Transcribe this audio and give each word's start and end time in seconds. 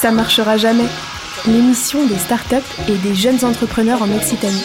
Ça 0.00 0.10
marchera 0.12 0.56
jamais. 0.56 0.86
L'émission 1.46 2.06
des 2.06 2.16
startups 2.16 2.56
et 2.88 2.96
des 3.06 3.14
jeunes 3.14 3.44
entrepreneurs 3.44 4.00
en 4.00 4.10
Occitanie. 4.10 4.64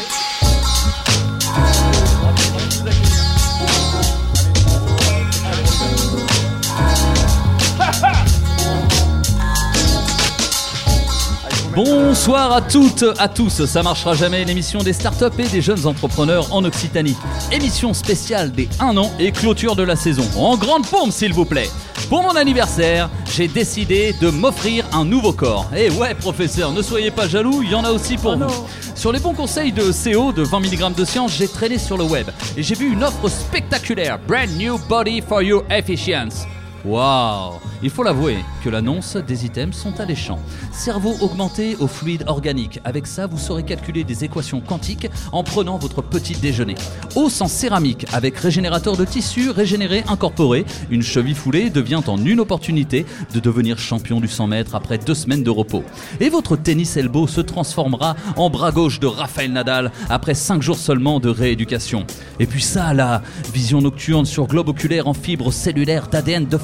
Bonsoir 11.75 12.53
à 12.53 12.61
toutes, 12.61 13.03
à 13.17 13.27
tous, 13.27 13.65
ça 13.65 13.83
marchera 13.83 14.13
jamais, 14.13 14.45
l'émission 14.45 14.79
des 14.79 14.93
startups 14.93 15.37
et 15.37 15.49
des 15.49 15.61
jeunes 15.61 15.85
entrepreneurs 15.85 16.47
en 16.53 16.63
Occitanie. 16.63 17.17
Émission 17.51 17.93
spéciale 17.93 18.53
des 18.53 18.69
1 18.79 18.95
an 18.95 19.11
et 19.19 19.33
clôture 19.33 19.75
de 19.75 19.83
la 19.83 19.97
saison. 19.97 20.23
En 20.37 20.55
grande 20.55 20.87
pompe 20.87 21.11
s'il 21.11 21.33
vous 21.33 21.43
plaît. 21.43 21.67
Pour 22.09 22.21
mon 22.21 22.35
anniversaire, 22.35 23.09
j'ai 23.35 23.47
décidé 23.47 24.13
de 24.21 24.29
m'offrir 24.29 24.85
un 24.93 25.03
nouveau 25.03 25.33
corps. 25.33 25.69
Et 25.75 25.89
ouais 25.89 26.13
professeur, 26.13 26.71
ne 26.71 26.83
soyez 26.83 27.09
pas 27.09 27.27
jaloux, 27.27 27.61
il 27.63 27.71
y 27.71 27.75
en 27.75 27.83
a 27.83 27.91
aussi 27.91 28.15
pour 28.17 28.37
vous. 28.37 28.67
Sur 28.93 29.11
les 29.11 29.19
bons 29.19 29.33
conseils 29.33 29.71
de 29.71 29.91
CO 29.91 30.31
de 30.31 30.43
20 30.43 30.59
mg 30.59 30.95
de 30.95 31.03
science, 31.03 31.35
j'ai 31.35 31.47
traîné 31.47 31.79
sur 31.79 31.97
le 31.97 32.03
web 32.03 32.27
et 32.55 32.61
j'ai 32.61 32.75
vu 32.75 32.93
une 32.93 33.03
offre 33.03 33.27
spectaculaire, 33.27 34.19
Brand 34.27 34.49
New 34.55 34.77
Body 34.87 35.21
for 35.21 35.41
Your 35.41 35.63
Efficiency. 35.71 36.45
Waouh 36.85 37.53
Il 37.81 37.89
faut 37.89 38.03
l'avouer 38.03 38.37
que 38.63 38.69
l'annonce 38.69 39.15
des 39.15 39.45
items 39.45 39.75
sont 39.75 39.99
alléchants. 39.99 40.39
Cerveau 40.71 41.15
augmenté 41.21 41.75
au 41.79 41.87
fluide 41.87 42.23
organique. 42.27 42.79
Avec 42.83 43.07
ça, 43.07 43.25
vous 43.25 43.39
saurez 43.39 43.63
calculer 43.63 44.03
des 44.03 44.23
équations 44.23 44.61
quantiques 44.61 45.09
en 45.31 45.43
prenant 45.43 45.79
votre 45.79 46.03
petit 46.03 46.33
déjeuner. 46.35 46.75
Os 47.15 47.41
en 47.41 47.47
céramique 47.47 48.05
avec 48.13 48.37
régénérateur 48.37 48.97
de 48.97 49.05
tissu 49.05 49.49
régénéré 49.49 50.03
incorporé. 50.07 50.65
Une 50.91 51.01
cheville 51.01 51.33
foulée 51.33 51.71
devient 51.71 52.01
en 52.05 52.23
une 52.23 52.39
opportunité 52.39 53.05
de 53.33 53.39
devenir 53.39 53.79
champion 53.79 54.19
du 54.19 54.27
100 54.27 54.47
mètres 54.47 54.75
après 54.75 54.99
deux 54.99 55.15
semaines 55.15 55.43
de 55.43 55.49
repos. 55.49 55.83
Et 56.19 56.29
votre 56.29 56.55
tennis 56.55 56.97
elbow 56.97 57.25
se 57.25 57.41
transformera 57.41 58.15
en 58.35 58.51
bras 58.51 58.71
gauche 58.71 58.99
de 58.99 59.07
Raphaël 59.07 59.51
Nadal 59.51 59.91
après 60.09 60.35
5 60.35 60.61
jours 60.61 60.77
seulement 60.77 61.19
de 61.19 61.29
rééducation. 61.29 62.05
Et 62.39 62.45
puis 62.45 62.61
ça, 62.61 62.93
la 62.93 63.23
vision 63.53 63.81
nocturne 63.81 64.25
sur 64.25 64.45
globe 64.45 64.69
oculaire 64.69 65.07
en 65.07 65.13
fibre 65.13 65.51
cellulaire 65.51 66.07
d'ADN 66.07 66.45
de 66.45 66.57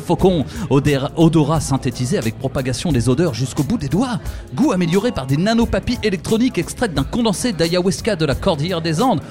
odorat 1.15 1.59
synthétisé 1.59 2.17
avec 2.17 2.37
propagation 2.37 2.91
des 2.91 3.09
odeurs 3.09 3.33
jusqu'au 3.33 3.63
bout 3.63 3.77
des 3.77 3.87
doigts, 3.87 4.19
goût 4.55 4.71
amélioré 4.71 5.11
par 5.11 5.27
des 5.27 5.37
nanopapilles 5.37 5.99
électroniques 6.03 6.57
extraites 6.57 6.93
d'un 6.93 7.03
condensé 7.03 7.53
d'ayahuasca 7.53 8.15
de 8.15 8.25
la 8.25 8.35
cordillère 8.35 8.81
des 8.81 9.01
Andes. 9.01 9.21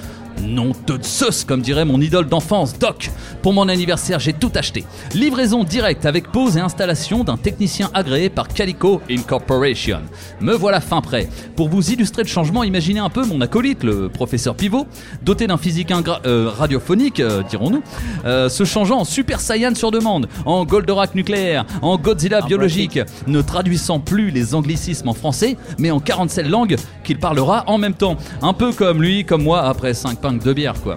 Non 0.41 0.71
de 0.87 0.99
Zeus, 1.01 1.43
comme 1.43 1.61
dirait 1.61 1.85
mon 1.85 2.01
idole 2.01 2.27
d'enfance, 2.27 2.77
Doc. 2.77 3.11
Pour 3.41 3.53
mon 3.53 3.67
anniversaire, 3.67 4.19
j'ai 4.19 4.33
tout 4.33 4.51
acheté. 4.55 4.83
Livraison 5.13 5.63
directe 5.63 6.05
avec 6.05 6.31
pose 6.31 6.57
et 6.57 6.59
installation 6.59 7.23
d'un 7.23 7.37
technicien 7.37 7.89
agréé 7.93 8.29
par 8.29 8.47
Calico 8.47 9.01
Incorporation. 9.09 10.01
Me 10.39 10.53
voilà 10.53 10.81
fin 10.81 11.01
prêt. 11.01 11.29
Pour 11.55 11.69
vous 11.69 11.91
illustrer 11.91 12.23
le 12.23 12.27
changement, 12.27 12.63
imaginez 12.63 12.99
un 12.99 13.09
peu 13.09 13.25
mon 13.25 13.41
acolyte, 13.41 13.83
le 13.83 14.09
professeur 14.09 14.55
Pivot, 14.55 14.87
doté 15.23 15.47
d'un 15.47 15.57
physique 15.57 15.91
euh, 16.25 16.49
radiophonique, 16.49 17.19
euh, 17.19 17.43
dirons-nous, 17.49 17.83
euh, 18.25 18.49
se 18.49 18.63
changeant 18.63 18.99
en 18.99 19.05
Super 19.05 19.39
Saiyan 19.39 19.75
sur 19.75 19.91
demande, 19.91 20.27
en 20.45 20.65
Goldorak 20.65 21.15
nucléaire, 21.15 21.65
en 21.81 21.97
Godzilla 21.97 22.41
biologique, 22.41 22.99
ne 23.27 23.41
traduisant 23.41 23.99
plus 23.99 24.31
les 24.31 24.55
anglicismes 24.55 25.09
en 25.09 25.13
français, 25.13 25.57
mais 25.77 25.91
en 25.91 25.99
47 25.99 26.47
langues 26.47 26.77
qu'il 27.03 27.19
parlera 27.19 27.63
en 27.67 27.77
même 27.77 27.93
temps. 27.93 28.17
Un 28.41 28.53
peu 28.53 28.71
comme 28.71 29.01
lui, 29.01 29.25
comme 29.25 29.43
moi, 29.43 29.63
après 29.63 29.93
5 29.93 30.20
pintes 30.21 30.45
de 30.45 30.53
bière, 30.53 30.79
quoi. 30.81 30.95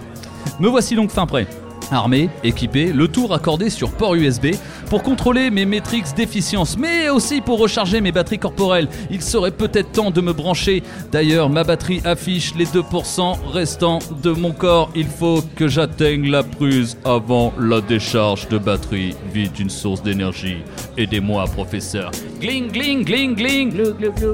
Me 0.59 0.67
voici 0.67 0.95
donc 0.95 1.11
fin 1.11 1.25
prêt. 1.25 1.47
Armé, 1.91 2.29
équipé, 2.43 2.91
le 2.91 3.07
tout 3.07 3.27
raccordé 3.27 3.69
sur 3.69 3.91
port 3.91 4.15
USB 4.15 4.47
pour 4.89 5.03
contrôler 5.03 5.49
mes 5.49 5.65
métriques 5.65 6.15
d'efficience, 6.15 6.77
mais 6.77 7.09
aussi 7.09 7.41
pour 7.41 7.59
recharger 7.59 8.01
mes 8.01 8.11
batteries 8.11 8.39
corporelles. 8.39 8.87
Il 9.09 9.21
serait 9.21 9.51
peut-être 9.51 9.91
temps 9.91 10.11
de 10.11 10.21
me 10.21 10.33
brancher. 10.33 10.83
D'ailleurs, 11.11 11.49
ma 11.49 11.63
batterie 11.63 12.01
affiche 12.03 12.53
les 12.55 12.65
2% 12.65 13.35
restants 13.51 13.99
de 14.23 14.31
mon 14.31 14.51
corps. 14.51 14.89
Il 14.95 15.07
faut 15.07 15.43
que 15.55 15.67
j'atteigne 15.67 16.29
la 16.29 16.43
pruse 16.43 16.97
avant 17.05 17.53
la 17.59 17.81
décharge 17.81 18.47
de 18.49 18.57
batterie 18.57 19.15
vide 19.33 19.53
d'une 19.53 19.69
source 19.69 20.01
d'énergie. 20.03 20.57
Aidez-moi, 20.97 21.45
professeur. 21.45 22.11
Gling, 22.39 22.71
gling, 22.71 23.03
gling, 23.03 23.35
gling. 23.35 23.73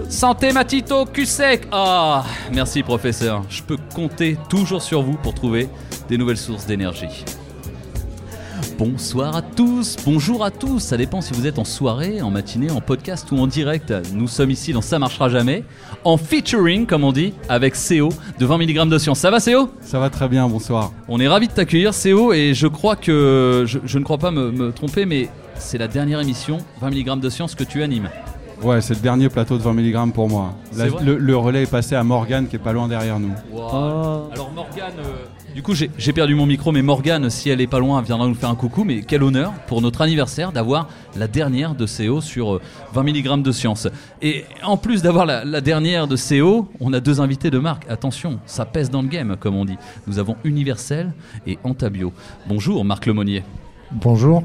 Santé 0.10 0.52
Matito, 0.52 1.06
cul 1.06 1.26
sec. 1.26 1.68
Ah, 1.72 2.24
merci, 2.52 2.84
professeur. 2.84 3.44
Je 3.50 3.62
peux 3.62 3.78
compter 3.94 4.38
toujours 4.50 4.82
sur 4.82 5.02
vous 5.02 5.18
pour 5.18 5.34
trouver 5.34 5.70
des 6.10 6.18
nouvelles 6.18 6.38
sources 6.38 6.66
d'énergie. 6.66 7.24
Bonsoir 8.78 9.36
à 9.36 9.42
tous, 9.42 9.96
bonjour 10.06 10.44
à 10.44 10.52
tous, 10.52 10.80
ça 10.80 10.98
dépend 10.98 11.22
si 11.22 11.34
vous 11.34 11.46
êtes 11.48 11.60
en 11.60 11.64
soirée, 11.64 12.22
en 12.22 12.30
matinée, 12.32 12.70
en 12.72 12.82
podcast 12.82 13.32
ou 13.32 13.38
en 13.38 13.48
direct. 13.48 13.94
Nous 14.14 14.28
sommes 14.28 14.50
ici 14.52 14.72
dans 14.74 14.82
Ça 14.82 14.98
marchera 15.00 15.30
jamais, 15.30 15.64
en 16.04 16.18
featuring 16.18 16.86
comme 16.86 17.04
on 17.04 17.12
dit, 17.12 17.34
avec 17.50 17.74
CO 17.76 18.10
de 18.40 18.46
20 18.46 18.58
mg 18.60 18.90
de 18.90 18.98
science. 18.98 19.20
Ça 19.20 19.30
va 19.32 19.40
CO 19.40 19.70
Ça 19.82 20.00
va 20.00 20.10
très 20.10 20.28
bien, 20.28 20.48
bonsoir. 20.48 20.92
On 21.08 21.20
est 21.20 21.28
ravis 21.28 21.48
de 21.48 21.54
t'accueillir 21.54 21.92
CO 21.94 22.34
et 22.34 22.54
je 22.54 22.68
crois 22.68 22.96
que, 22.96 23.64
je, 23.68 23.80
je 23.84 24.00
ne 24.00 24.04
crois 24.04 24.18
pas 24.18 24.32
me, 24.32 24.52
me 24.52 24.72
tromper, 24.72 25.06
mais 25.06 25.30
c'est 25.56 25.78
la 25.78 25.88
dernière 25.88 26.20
émission 26.20 26.58
20 26.82 26.90
mg 26.90 27.20
de 27.20 27.30
science 27.30 27.56
que 27.56 27.64
tu 27.64 27.82
animes. 27.84 28.10
Ouais, 28.64 28.80
c'est 28.82 28.94
le 28.94 29.00
dernier 29.00 29.28
plateau 29.30 29.58
de 29.58 29.64
20 29.64 29.74
mg 29.74 30.14
pour 30.14 30.30
moi. 30.30 30.54
La- 30.78 30.86
le, 31.04 31.18
le 31.18 31.38
relais 31.38 31.64
est 31.64 31.72
passé 31.72 31.96
à 31.96 32.04
Morgane 32.04 32.48
qui 32.48 32.58
est 32.58 32.60
pas 32.60 32.74
loin 32.74 32.88
derrière 32.88 33.20
nous. 33.20 33.34
Alors 33.52 34.52
Morgane, 34.54 35.00
euh, 35.00 35.26
du 35.54 35.62
coup 35.62 35.74
j'ai 35.74 36.14
perdu 36.14 36.36
mon 36.36 36.46
micro, 36.46 36.72
mais 36.72 36.82
Morgane, 36.82 37.30
si 37.30 37.50
elle 37.50 37.62
est 37.62 37.68
pas 37.68 37.80
loin, 37.80 38.02
viendra 38.02 38.28
nous 38.28 38.36
faire 38.36 38.50
un 38.50 38.56
coucou. 38.56 38.84
Mais 38.84 39.02
quel 39.02 39.24
honneur 39.24 39.54
pour 39.68 39.82
notre 39.82 40.02
anniversaire 40.02 40.52
d'avoir 40.52 40.90
la 41.16 41.28
dernière 41.28 41.76
de 41.76 41.86
CO 41.86 42.22
sur 42.22 42.56
euh, 42.56 42.62
20 42.94 43.04
mg 43.04 43.42
de 43.44 43.52
science. 43.52 43.88
Et 44.22 44.46
en 44.64 44.78
plus 44.78 45.02
d'avoir 45.02 45.26
la, 45.26 45.44
la 45.46 45.62
dernière 45.62 46.08
de 46.08 46.16
CO, 46.16 46.70
on 46.80 46.94
a 46.94 47.00
deux 47.00 47.22
invités 47.22 47.50
de 47.50 47.60
marque. 47.60 47.90
Attention, 47.90 48.40
ça 48.46 48.66
pèse 48.66 48.90
dans 48.90 49.02
le 49.02 49.08
game, 49.08 49.36
comme 49.40 49.56
on 49.56 49.66
dit. 49.66 49.78
Nous 50.08 50.20
avons 50.20 50.36
Universel 50.44 51.14
et 51.48 51.58
Antabio. 51.64 52.14
Bonjour 52.48 52.84
Marc 52.86 53.06
Lemonnier. 53.06 53.44
Bonjour. 53.92 54.44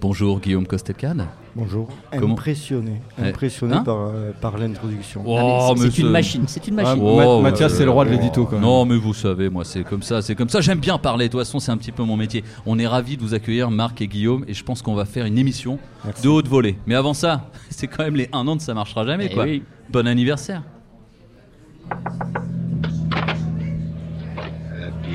Bonjour 0.00 0.40
Guillaume 0.40 0.66
Costelcade. 0.66 1.26
Bonjour. 1.56 1.88
Comment 2.18 2.34
Impressionné. 2.34 3.00
Impressionné 3.16 3.74
Hein 3.74 3.84
par, 3.84 3.96
euh, 4.08 4.32
par 4.40 4.58
l'introduction. 4.58 5.22
Oh, 5.24 5.36
Ah, 5.38 5.72
c'est 5.76 5.98
une 5.98 6.08
machine, 6.10 6.42
c'est 6.48 6.66
une 6.66 6.80
Ah, 6.80 6.82
machine. 6.82 7.00
Oh, 7.00 7.40
Ma- 7.40 7.50
Mathias, 7.50 7.74
c'est 7.74 7.84
le 7.84 7.92
roi 7.92 8.04
de 8.04 8.10
l'édito 8.10 8.44
quand 8.44 8.52
même. 8.56 8.62
Non, 8.62 8.84
mais 8.84 8.96
vous 8.96 9.14
savez, 9.14 9.48
moi, 9.48 9.64
c'est 9.64 9.84
comme 9.84 10.02
ça, 10.02 10.20
c'est 10.20 10.34
comme 10.34 10.48
ça. 10.48 10.60
J'aime 10.60 10.80
bien 10.80 10.98
parler. 10.98 11.26
De 11.28 11.32
toute 11.32 11.40
façon, 11.40 11.60
c'est 11.60 11.70
un 11.70 11.76
petit 11.76 11.92
peu 11.92 12.02
mon 12.02 12.16
métier. 12.16 12.42
On 12.66 12.76
est 12.80 12.86
ravis 12.88 13.16
de 13.16 13.22
vous 13.22 13.34
accueillir, 13.34 13.70
Marc 13.70 14.00
et 14.02 14.08
Guillaume, 14.08 14.44
et 14.48 14.54
je 14.54 14.64
pense 14.64 14.82
qu'on 14.82 14.94
va 14.94 15.04
faire 15.04 15.26
une 15.26 15.38
émission 15.38 15.78
Merci. 16.04 16.22
de 16.24 16.28
haute 16.28 16.48
volée. 16.48 16.76
Mais 16.88 16.96
avant 16.96 17.14
ça, 17.14 17.48
c'est 17.70 17.86
quand 17.86 18.02
même 18.02 18.16
les 18.16 18.28
1 18.32 18.48
an 18.48 18.56
de 18.56 18.60
ça 18.60 18.74
marchera 18.74 19.06
jamais, 19.06 19.28
Eh 19.30 19.34
quoi. 19.34 19.44
oui. 19.44 19.62
Bon 19.90 20.06
anniversaire. 20.08 20.62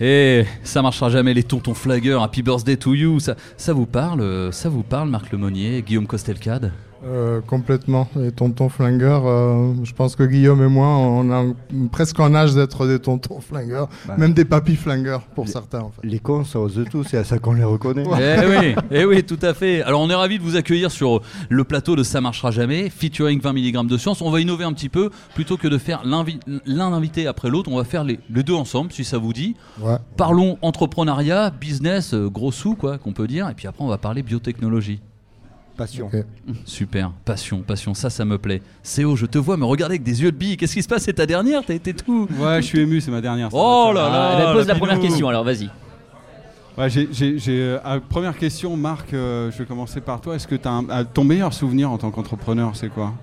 Et 0.00 0.44
ça 0.62 0.80
marchera 0.80 1.10
jamais, 1.10 1.34
les 1.34 1.42
tontons 1.42 1.74
flagueurs. 1.74 2.22
Happy 2.22 2.42
birthday 2.42 2.76
to 2.76 2.94
you. 2.94 3.18
Ça, 3.18 3.34
ça 3.56 3.72
vous 3.72 3.86
parle, 3.86 4.20
euh, 4.20 4.52
ça 4.52 4.68
vous 4.68 4.84
parle, 4.84 5.08
Marc 5.08 5.32
Lemonnier, 5.32 5.82
Guillaume 5.82 6.06
Costelcade? 6.06 6.72
Euh, 7.04 7.40
complètement. 7.40 8.08
Les 8.16 8.32
tontons 8.32 8.68
flingueurs, 8.68 9.22
euh, 9.26 9.72
je 9.84 9.92
pense 9.92 10.16
que 10.16 10.24
Guillaume 10.24 10.62
et 10.62 10.68
moi, 10.68 10.88
on 10.88 11.30
a 11.30 11.44
presque 11.92 12.18
en 12.18 12.34
âge 12.34 12.54
d'être 12.54 12.86
des 12.86 12.98
tontons 12.98 13.40
flingueurs, 13.40 13.88
Bah. 14.06 14.16
même 14.18 14.32
des 14.34 14.44
papis 14.44 14.76
flingueurs 14.76 15.22
pour 15.34 15.44
Les- 15.44 15.52
certains. 15.52 15.80
En 15.80 15.90
fait. 15.90 16.06
Les 16.06 16.18
cons, 16.18 16.44
ça 16.44 16.58
ose 16.58 16.84
tout, 16.90 17.04
c'est 17.04 17.18
à 17.18 17.24
ça 17.24 17.38
qu'on 17.38 17.52
les 17.52 17.62
reconnaît. 17.64 18.02
Eh 18.04 18.46
oui, 18.46 18.74
eh 18.90 19.04
oui, 19.04 19.22
tout 19.24 19.38
à 19.42 19.54
fait. 19.54 19.82
Alors 19.82 20.00
on 20.00 20.10
est 20.10 20.14
ravis 20.14 20.38
de 20.38 20.42
vous 20.42 20.56
accueillir 20.56 20.90
sur 20.90 21.22
le 21.48 21.64
plateau 21.64 21.94
de 21.96 22.02
Ça 22.02 22.20
marchera 22.20 22.50
jamais, 22.50 22.90
featuring 22.90 23.40
20 23.40 23.52
mg 23.52 23.86
de 23.86 23.96
science. 23.96 24.20
On 24.20 24.30
va 24.30 24.40
innover 24.40 24.64
un 24.64 24.72
petit 24.72 24.88
peu, 24.88 25.10
plutôt 25.34 25.56
que 25.56 25.68
de 25.68 25.78
faire 25.78 26.02
l'un 26.04 26.92
invité 26.92 27.26
après 27.26 27.48
l'autre, 27.50 27.70
on 27.72 27.76
va 27.76 27.84
faire 27.84 28.02
les, 28.04 28.18
les 28.28 28.42
deux 28.42 28.54
ensemble, 28.54 28.92
si 28.92 29.04
ça 29.04 29.18
vous 29.18 29.32
dit. 29.32 29.54
Ouais. 29.80 29.96
Parlons 30.16 30.58
entrepreneuriat, 30.62 31.50
business, 31.50 32.12
euh, 32.14 32.28
gros 32.28 32.50
sous, 32.52 32.74
quoi, 32.74 32.98
qu'on 32.98 33.12
peut 33.12 33.26
dire. 33.26 33.48
Et 33.48 33.54
puis 33.54 33.66
après, 33.68 33.84
on 33.84 33.88
va 33.88 33.98
parler 33.98 34.22
biotechnologie. 34.22 35.00
Passion. 35.78 36.10
Super, 36.66 37.12
passion, 37.24 37.62
passion, 37.62 37.94
ça, 37.94 38.10
ça 38.10 38.24
me 38.24 38.36
plaît. 38.36 38.60
CO, 38.82 39.14
je 39.16 39.24
te 39.26 39.38
vois 39.38 39.56
me 39.56 39.64
regarder 39.64 39.92
avec 39.94 40.02
des 40.02 40.20
yeux 40.22 40.32
de 40.32 40.36
bille. 40.36 40.56
Qu'est-ce 40.56 40.74
qui 40.74 40.82
se 40.82 40.88
passe? 40.88 41.04
C'est 41.04 41.12
ta 41.14 41.24
dernière? 41.24 41.62
T'as 41.64 41.74
été 41.74 41.94
tout. 41.94 42.28
Ouais, 42.38 42.56
je 42.60 42.66
suis 42.66 42.80
ému, 42.80 43.00
c'est 43.00 43.12
ma 43.12 43.20
dernière. 43.20 43.48
Oh 43.52 43.92
là 43.94 44.08
là 44.10 44.30
Ah, 44.32 44.38
bah, 44.46 44.52
pose 44.54 44.66
la 44.66 44.74
la 44.74 44.78
première 44.78 44.96
pilou. 44.96 45.08
question 45.08 45.28
alors, 45.28 45.44
vas-y. 45.44 45.70
Ouais, 46.76 46.88
j'ai, 46.90 47.08
euh, 47.48 48.00
première 48.08 48.36
question, 48.36 48.76
Marc, 48.76 49.14
euh, 49.14 49.50
je 49.52 49.58
vais 49.58 49.64
commencer 49.66 50.00
par 50.00 50.20
toi. 50.20 50.34
Est-ce 50.36 50.46
que 50.48 50.56
un- 50.68 50.84
ah, 50.90 51.04
ton 51.04 51.22
meilleur 51.24 51.52
souvenir 51.54 51.90
en 51.92 51.96
tant 51.98 52.10
qu'entrepreneur, 52.10 52.72
c'est 52.74 52.88
quoi? 52.88 53.14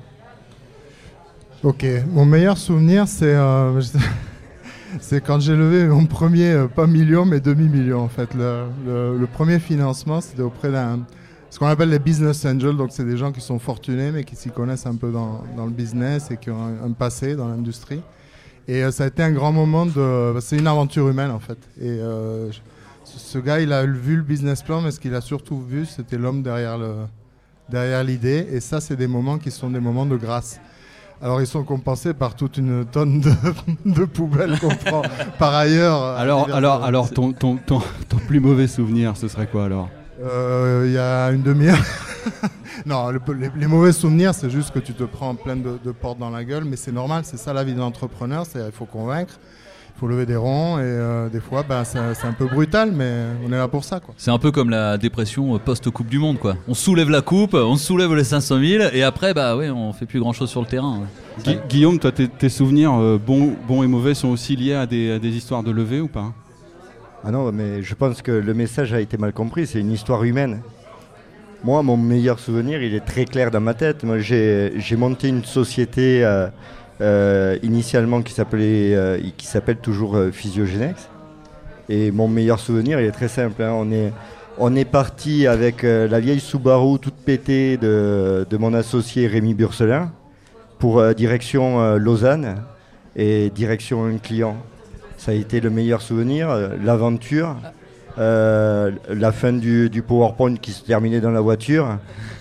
Ok. 1.63 1.85
Mon 2.13 2.25
meilleur 2.25 2.57
souvenir, 2.57 3.07
c'est. 3.07 3.33
euh, 3.35 3.81
quand 5.25 5.39
j'ai 5.41 5.55
levé 5.55 5.85
mon 5.87 6.05
premier, 6.05 6.51
euh, 6.51 6.67
pas 6.67 6.87
million, 6.87 7.25
mais 7.25 7.39
demi-million 7.41 7.99
en 8.01 8.07
fait. 8.09 8.33
Le, 8.33 8.63
le- 8.85 9.17
le 9.17 9.27
premier 9.27 9.59
financement, 9.59 10.21
c'était 10.21 10.41
auprès 10.41 10.71
d'un. 10.71 10.99
Ce 11.55 11.59
qu'on 11.59 11.67
appelle 11.67 11.87
les 11.87 11.99
business 11.99 12.45
angels, 12.45 12.75
donc 12.75 12.89
c'est 12.91 13.05
des 13.05 13.15
gens 13.15 13.31
qui 13.31 13.39
sont 13.39 13.59
fortunés 13.59 14.11
mais 14.11 14.25
qui 14.25 14.35
s'y 14.35 14.49
connaissent 14.49 14.85
un 14.85 14.95
peu 14.95 15.09
dans, 15.09 15.41
dans 15.55 15.63
le 15.63 15.71
business 15.71 16.29
et 16.29 16.35
qui 16.35 16.51
ont 16.51 16.61
un, 16.61 16.87
un 16.87 16.91
passé 16.91 17.37
dans 17.37 17.47
l'industrie. 17.47 18.01
Et 18.67 18.83
euh, 18.83 18.91
ça 18.91 19.05
a 19.05 19.07
été 19.07 19.23
un 19.23 19.31
grand 19.31 19.53
moment 19.53 19.85
de. 19.85 20.37
C'est 20.41 20.57
une 20.57 20.67
aventure 20.67 21.07
humaine 21.07 21.31
en 21.31 21.39
fait. 21.39 21.57
Et 21.79 21.87
euh, 21.87 22.51
ce 23.05 23.37
gars, 23.37 23.61
il 23.61 23.71
a 23.71 23.85
vu 23.85 24.17
le 24.17 24.21
business 24.21 24.63
plan, 24.63 24.81
mais 24.81 24.91
ce 24.91 24.99
qu'il 24.99 25.15
a 25.15 25.21
surtout 25.21 25.61
vu, 25.61 25.85
c'était 25.85 26.17
l'homme 26.17 26.43
derrière 26.43 26.77
le 26.77 26.93
derrière 27.69 28.03
l'idée. 28.03 28.45
Et 28.51 28.59
ça, 28.59 28.81
c'est 28.81 28.97
des 28.97 29.07
moments 29.07 29.37
qui 29.37 29.49
sont 29.49 29.69
des 29.69 29.79
moments 29.79 30.05
de 30.05 30.17
grâce. 30.17 30.59
Alors, 31.21 31.39
ils 31.39 31.47
sont 31.47 31.63
compensés 31.63 32.13
par 32.13 32.35
toute 32.35 32.57
une 32.57 32.83
tonne 32.83 33.21
de, 33.21 33.31
de 33.85 34.03
poubelles 34.03 34.59
qu'on 34.59 34.75
prend 34.75 35.03
par 35.39 35.55
ailleurs. 35.55 36.01
à 36.01 36.17
Alors, 36.17 36.53
alors, 36.53 36.83
alors 36.83 37.11
ton, 37.11 37.31
ton, 37.31 37.55
ton, 37.55 37.79
ton 38.09 38.17
plus 38.17 38.41
mauvais 38.41 38.67
souvenir, 38.67 39.15
ce 39.15 39.29
serait 39.29 39.47
quoi 39.47 39.63
alors? 39.63 39.87
Euh, 39.87 40.04
Il 40.85 40.91
y 40.91 40.97
a 40.97 41.29
une 41.31 41.41
demi-heure. 41.43 41.77
non, 42.85 43.09
le- 43.11 43.19
les, 43.39 43.51
les 43.57 43.67
mauvais 43.67 43.91
souvenirs, 43.91 44.33
c'est 44.33 44.49
juste 44.49 44.71
que 44.71 44.79
tu 44.79 44.93
te 44.93 45.03
prends 45.03 45.35
plein 45.35 45.55
de, 45.55 45.77
de 45.83 45.91
portes 45.91 46.17
dans 46.19 46.29
la 46.31 46.43
gueule, 46.43 46.63
mais 46.65 46.75
c'est 46.75 46.91
normal, 46.91 47.21
c'est 47.25 47.37
ça 47.37 47.53
la 47.53 47.63
vie 47.63 47.73
d'un 47.73 47.83
entrepreneur, 47.83 48.45
c'est 48.45 48.59
il 48.65 48.71
faut 48.71 48.85
convaincre, 48.85 49.33
il 49.95 49.99
faut 49.99 50.07
lever 50.07 50.25
des 50.25 50.35
ronds, 50.35 50.79
et 50.79 50.81
euh, 50.83 51.29
des 51.29 51.39
fois, 51.39 51.63
ben, 51.67 51.83
c'est 51.85 51.99
un 51.99 52.33
peu 52.33 52.45
brutal, 52.47 52.91
mais 52.91 53.25
on 53.47 53.51
est 53.53 53.57
là 53.57 53.67
pour 53.67 53.83
ça. 53.83 54.01
C'est 54.17 54.31
un 54.31 54.39
peu 54.39 54.51
comme 54.51 54.69
la 54.71 54.97
dépression 54.97 55.55
euh, 55.55 55.59
post-Coupe 55.59 56.07
du 56.07 56.17
Monde, 56.19 56.39
quoi. 56.39 56.55
On 56.67 56.73
soulève 56.73 57.09
la 57.09 57.21
coupe, 57.21 57.53
on 57.53 57.75
soulève 57.77 58.13
les 58.15 58.23
500 58.23 58.59
000, 58.59 58.83
et 58.93 59.03
après, 59.03 59.33
bah 59.35 59.55
ouais, 59.55 59.69
on 59.69 59.93
fait 59.93 60.05
plus 60.07 60.19
grand 60.19 60.33
chose 60.33 60.49
sur 60.49 60.61
le 60.61 60.67
terrain. 60.67 61.01
ouais. 61.45 61.59
Guillaume, 61.69 61.99
toi, 61.99 62.11
tes, 62.11 62.27
tes 62.27 62.49
souvenirs 62.49 62.93
euh, 62.99 63.19
bons, 63.23 63.53
bons 63.67 63.83
et 63.83 63.87
mauvais 63.87 64.15
sont 64.15 64.29
aussi 64.29 64.55
liés 64.55 64.73
à 64.73 64.85
des, 64.87 65.11
à 65.11 65.19
des 65.19 65.29
histoires 65.29 65.61
de 65.63 65.71
levée 65.71 66.01
ou 66.01 66.07
pas? 66.07 66.33
Ah 67.27 67.31
non, 67.31 67.51
mais 67.51 67.81
je 67.81 67.95
pense 67.95 68.21
que 68.21 68.31
le 68.31 68.53
message 68.53 68.93
a 68.93 69.01
été 69.01 69.17
mal 69.17 69.33
compris. 69.33 69.65
C'est 69.65 69.79
une 69.79 69.91
histoire 69.91 70.23
humaine. 70.23 70.61
Moi, 71.63 71.81
mon 71.81 71.97
meilleur 71.97 72.37
souvenir, 72.37 72.83
il 72.83 72.93
est 72.93 73.03
très 73.03 73.25
clair 73.25 73.49
dans 73.49 73.61
ma 73.61 73.73
tête. 73.73 74.03
Moi, 74.03 74.19
j'ai 74.19 74.95
monté 74.95 75.29
une 75.29 75.43
société 75.43 76.23
euh, 76.23 76.47
euh, 77.01 77.57
initialement 77.63 78.21
qui 78.21 78.31
s'appelait, 78.31 78.93
euh, 78.93 79.17
qui 79.37 79.47
s'appelle 79.47 79.77
toujours 79.77 80.15
Physiogenex. 80.31 81.09
Et 81.89 82.11
mon 82.11 82.27
meilleur 82.27 82.59
souvenir, 82.59 82.99
il 82.99 83.07
est 83.07 83.11
très 83.11 83.27
simple. 83.27 83.63
hein. 83.63 83.71
On 83.73 83.91
est 83.91 84.13
on 84.57 84.75
est 84.75 84.85
parti 84.85 85.47
avec 85.47 85.81
la 85.83 86.19
vieille 86.19 86.39
Subaru 86.39 86.97
toute 86.99 87.15
pétée 87.15 87.75
de, 87.75 88.45
de 88.49 88.57
mon 88.57 88.73
associé 88.73 89.27
Rémi 89.27 89.53
Burcelin 89.53 90.11
pour 90.79 91.03
direction 91.13 91.95
Lausanne 91.97 92.61
et 93.17 93.49
direction 93.49 94.05
un 94.05 94.17
client. 94.17 94.55
Ça 95.17 95.31
a 95.31 95.33
été 95.35 95.59
le 95.61 95.69
meilleur 95.69 96.01
souvenir, 96.01 96.49
euh, 96.49 96.69
l'aventure, 96.83 97.55
euh, 98.17 98.91
la 99.09 99.31
fin 99.31 99.53
du, 99.53 99.89
du 99.89 100.01
PowerPoint 100.01 100.55
qui 100.55 100.71
se 100.71 100.83
terminait 100.83 101.21
dans 101.21 101.31
la 101.31 101.41
voiture, 101.41 101.97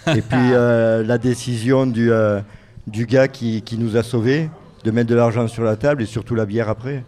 et 0.09 0.21
puis 0.21 0.38
euh, 0.53 1.03
la 1.05 1.19
décision 1.19 1.87
du, 1.87 2.12
euh, 2.12 2.41
du 2.87 3.06
gars 3.06 3.29
qui, 3.29 3.62
qui 3.62 3.79
nous 3.79 3.97
a 3.97 4.03
sauvés 4.03 4.50
de 4.85 4.91
mettre 4.91 5.09
de 5.09 5.15
l'argent 5.15 5.49
sur 5.49 5.65
la 5.65 5.76
table 5.76 6.03
et 6.03 6.06
surtout 6.06 6.35
la 6.35 6.44
bière 6.44 6.69
après. 6.69 7.05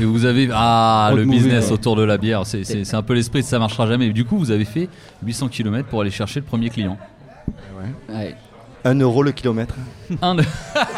Et 0.00 0.04
vous 0.04 0.24
avez. 0.24 0.48
Ah, 0.52 1.12
le 1.14 1.24
business 1.24 1.66
ouais. 1.68 1.72
autour 1.72 1.94
de 1.94 2.02
la 2.02 2.18
bière, 2.18 2.44
c'est- 2.44 2.64
c'est 2.64 2.84
c'est 2.84 2.96
un 2.96 3.02
peu 3.02 3.14
l'esprit 3.14 3.42
de 3.42 3.46
ça 3.46 3.60
marchera 3.60 3.86
jamais. 3.86 4.06
Et 4.08 4.12
du 4.12 4.24
coup, 4.24 4.36
vous 4.36 4.50
avez 4.50 4.64
fait 4.64 4.88
800 5.24 5.46
km 5.48 5.88
pour 5.88 6.00
aller 6.00 6.10
chercher 6.10 6.40
le 6.40 6.46
premier 6.46 6.70
client. 6.70 6.98
Ouais. 8.08 8.34
Un 8.84 8.98
euro 8.98 9.22
le 9.22 9.32
kilomètre. 9.32 9.74
Un 10.22 10.34
de- 10.36 10.42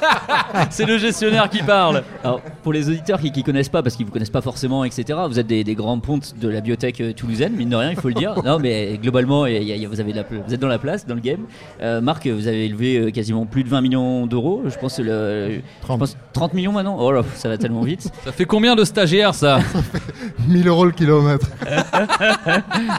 c'est 0.71 0.87
le 0.87 0.97
gestionnaire 0.99 1.51
qui 1.51 1.63
parle. 1.63 2.03
Alors, 2.25 2.41
pour 2.63 2.73
les 2.73 2.89
auditeurs 2.89 3.21
qui 3.21 3.31
ne 3.37 3.43
connaissent 3.43 3.69
pas, 3.69 3.83
parce 3.83 3.97
qu'ils 3.97 4.07
vous 4.07 4.13
connaissent 4.13 4.31
pas 4.31 4.41
forcément, 4.41 4.85
etc., 4.85 5.19
vous 5.29 5.39
êtes 5.39 5.47
des, 5.47 5.65
des 5.65 5.75
grands 5.75 5.99
pontes 5.99 6.35
de 6.41 6.49
la 6.49 6.61
biotech 6.61 7.01
euh, 7.01 7.13
toulousaine, 7.13 7.53
mine 7.55 7.69
de 7.71 7.77
rien, 7.77 7.91
il 7.91 7.97
faut 7.97 8.09
le 8.09 8.15
dire. 8.15 8.35
Non, 8.45 8.59
mais 8.59 8.99
globalement, 9.03 9.47
il 9.47 9.55
y 9.55 9.57
a- 9.57 9.77
il 9.77 9.83
y 9.83 9.85
a- 9.85 9.89
vous, 9.89 10.01
avez 10.01 10.13
de 10.13 10.17
la 10.19 10.25
pla- 10.25 10.39
vous 10.47 10.55
êtes 10.55 10.61
dans 10.61 10.69
la 10.69 10.79
place, 10.79 11.07
dans 11.07 11.15
le 11.15 11.21
game. 11.21 11.41
Euh, 11.83 12.01
Marc, 12.01 12.27
vous 12.27 12.47
avez 12.47 12.65
élevé 12.67 12.97
euh, 12.99 13.11
quasiment 13.11 13.45
plus 13.47 13.65
de 13.65 13.69
20 13.69 13.81
millions 13.81 14.27
d'euros. 14.27 14.63
Je 14.67 14.79
pense, 14.79 14.99
le, 14.99 15.57
je 15.57 15.61
30. 15.83 15.99
pense 15.99 16.17
30 16.33 16.55
millions 16.55 16.73
maintenant. 16.73 16.97
Oh 16.99 17.11
là, 17.13 17.23
ça 17.35 17.49
va 17.49 17.59
tellement 17.59 17.83
vite. 17.83 18.11
Ça 18.25 18.33
fait 18.33 18.45
combien 18.47 18.77
de 18.77 18.85
stagiaires 18.85 19.35
ça? 19.35 19.59
1000 20.49 20.69
euros 20.69 20.85
le 20.87 20.93
kilomètre. 20.93 21.47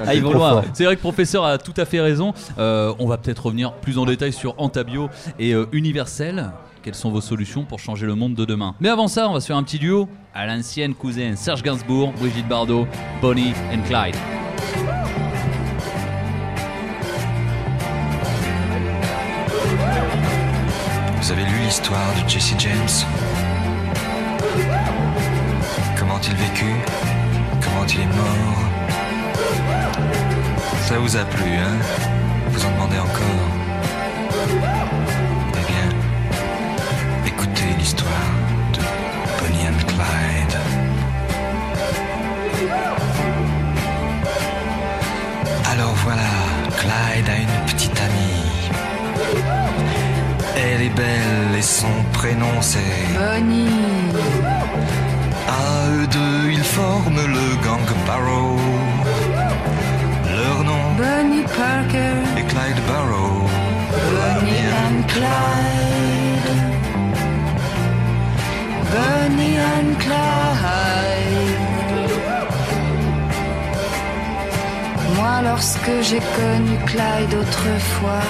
Ah, 0.06 0.14
ils 0.14 0.22
vont 0.22 0.34
loin. 0.34 0.64
C'est 0.74 0.84
vrai 0.86 0.96
que 0.96 1.00
le 1.00 1.04
professeur 1.04 1.46
a 1.46 1.58
tout 1.58 1.74
à 1.78 1.86
fait 1.86 2.02
raison. 2.02 2.34
Euh, 2.60 2.94
on 3.00 3.08
va 3.08 3.18
peut-être 3.18 3.46
revenir 3.46 3.72
plus 3.74 3.98
en 3.98 4.06
détail 4.06 4.34
sur 4.34 4.56
Et 5.40 5.54
euh, 5.54 5.68
Universel. 5.72 6.52
Quelles 6.82 6.96
sont 6.96 7.12
vos 7.12 7.22
solutions 7.22 7.64
pour 7.64 7.80
changer 7.80 8.06
le 8.06 8.16
monde 8.16 8.36
de 8.36 8.44
demain? 8.44 8.76
Mais 8.82 8.90
avant 8.90 9.08
ça, 9.08 9.30
on 9.30 9.34
va 9.34 9.40
se 9.40 9.48
faire 9.48 9.58
un 9.58 9.64
petit 9.64 9.80
duo. 9.80 10.10
À 10.34 10.46
l'ancienne 10.46 10.94
cousine 10.94 11.38
Serge 11.38 11.64
Gainsbourg, 11.64 12.12
Brigitte 12.20 12.48
Bardot, 12.48 12.88
Bonnie 13.22 13.54
and 13.74 13.82
Clyde. 13.88 14.16
Vous 21.22 21.32
avez 21.32 21.44
lu 21.44 21.60
l'histoire 21.64 22.14
de 22.22 22.30
Jesse 22.30 22.56
James? 22.60 23.06
Comment 25.98 26.20
il 26.20 26.36
vécut? 26.36 26.76
Comment 27.62 27.86
il 27.88 28.02
est 28.02 28.06
mort? 28.08 28.60
Ça 30.82 31.00
vous 31.00 31.16
a 31.16 31.24
plu, 31.24 31.50
hein? 31.50 31.78
Vous 32.50 32.66
en 32.66 32.72
demandez 32.72 33.00
encore? 33.00 33.63
Son 51.84 52.04
prénom 52.18 52.56
c'est 52.62 52.96
Bonnie, 53.20 53.68
À 55.62 55.66
eux 55.96 56.08
deux, 56.18 56.40
ils 56.58 56.68
forment 56.78 57.26
le 57.38 57.48
gang 57.66 57.88
Barrow. 58.08 58.58
Leur 60.38 60.58
nom 60.70 60.84
Bonnie 61.04 61.48
Parker, 61.60 62.18
est 62.40 62.48
Clyde 62.52 62.82
Barrow. 62.90 63.38
Bonnie 64.16 64.68
and 64.84 65.00
Clyde. 65.14 66.50
Bonnie 68.94 69.60
and 69.74 69.92
Clyde. 70.04 71.60
Moi, 75.18 75.36
lorsque 75.50 75.94
j'ai 76.08 76.24
connu 76.38 76.74
Clyde 76.92 77.34
autrefois, 77.44 78.30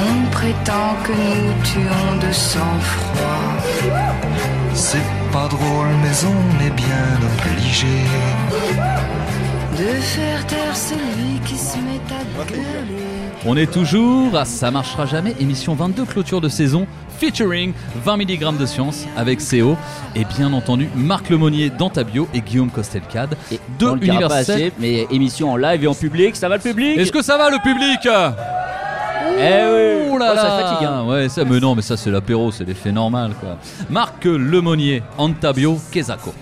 On 0.00 0.30
prétend 0.30 0.94
que 1.02 1.12
nous 1.12 1.62
tuons 1.64 2.26
de 2.28 2.32
sang-froid. 2.32 3.56
C'est 4.74 5.02
pas 5.32 5.48
drôle, 5.48 5.88
mais 6.02 6.24
on 6.24 6.64
est 6.64 6.70
bien 6.70 7.18
obligé. 7.20 7.86
De 9.72 10.00
faire 10.00 10.46
taire 10.46 10.76
celui 10.76 11.40
qui 11.44 11.56
se 11.56 11.76
met 11.78 12.00
à 12.10 12.44
gueuler. 12.44 12.62
On 13.44 13.56
est 13.56 13.70
toujours 13.70 14.36
à 14.36 14.44
Ça 14.44 14.70
marchera 14.70 15.06
jamais, 15.06 15.34
émission 15.40 15.74
22, 15.74 16.04
clôture 16.04 16.40
de 16.40 16.48
saison, 16.48 16.86
featuring 17.18 17.72
20 18.04 18.16
mg 18.18 18.56
de 18.56 18.66
science 18.66 19.04
avec 19.16 19.40
CO 19.40 19.76
et 20.14 20.24
bien 20.24 20.52
entendu 20.52 20.88
Marc 20.94 21.28
Lemonnier 21.28 21.70
d'Antabio 21.70 22.28
et 22.34 22.40
Guillaume 22.40 22.70
Costelcade 22.70 23.36
Et 23.50 23.58
de 23.78 23.86
on 23.86 23.94
le 23.94 24.00
dira 24.00 24.18
pas 24.18 24.24
Universel. 24.26 24.54
assez, 24.54 24.72
mais 24.78 25.06
émission 25.10 25.50
en 25.52 25.56
live 25.56 25.82
et 25.84 25.86
en 25.88 25.94
public, 25.94 26.36
ça 26.36 26.48
va 26.48 26.56
le 26.56 26.62
public? 26.62 26.98
Est-ce 26.98 27.12
que 27.12 27.22
ça 27.22 27.36
va 27.36 27.50
le 27.50 27.58
public? 27.62 28.08
Eh 29.40 30.02
oui 30.04 30.08
Oh 30.12 30.18
là 30.18 30.32
Oh, 30.32 30.36
ça 30.36 30.42
là 30.48 30.68
fatigue, 30.68 30.86
hein. 30.86 31.04
Ouais, 31.06 31.28
ça, 31.28 31.44
mais 31.44 31.60
non, 31.60 31.74
mais 31.74 31.82
ça 31.82 31.96
c'est 31.96 32.10
l'apéro, 32.10 32.50
c'est 32.50 32.64
l'effet 32.64 32.92
normal 32.92 33.32
quoi. 33.40 33.56
Marc 33.88 34.24
Lemonnier, 34.24 35.02
Antabio, 35.16 35.78
Kezako. 35.92 36.32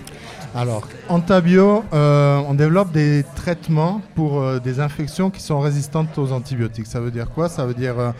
Alors, 0.55 0.89
Antabio, 1.11 1.85
euh, 1.93 2.41
on 2.49 2.55
développe 2.55 2.91
des 2.91 3.25
traitements 3.35 4.01
pour 4.15 4.41
euh, 4.41 4.59
des 4.59 4.81
infections 4.81 5.29
qui 5.29 5.43
sont 5.43 5.61
résistantes 5.61 6.17
aux 6.17 6.33
antibiotiques. 6.33 6.87
Ça 6.87 6.99
veut 7.01 7.11
dire 7.11 7.29
quoi? 7.31 7.51
Ça 7.51 7.67
veut 7.67 7.75
dire 7.75 7.99
euh, 7.99 8.11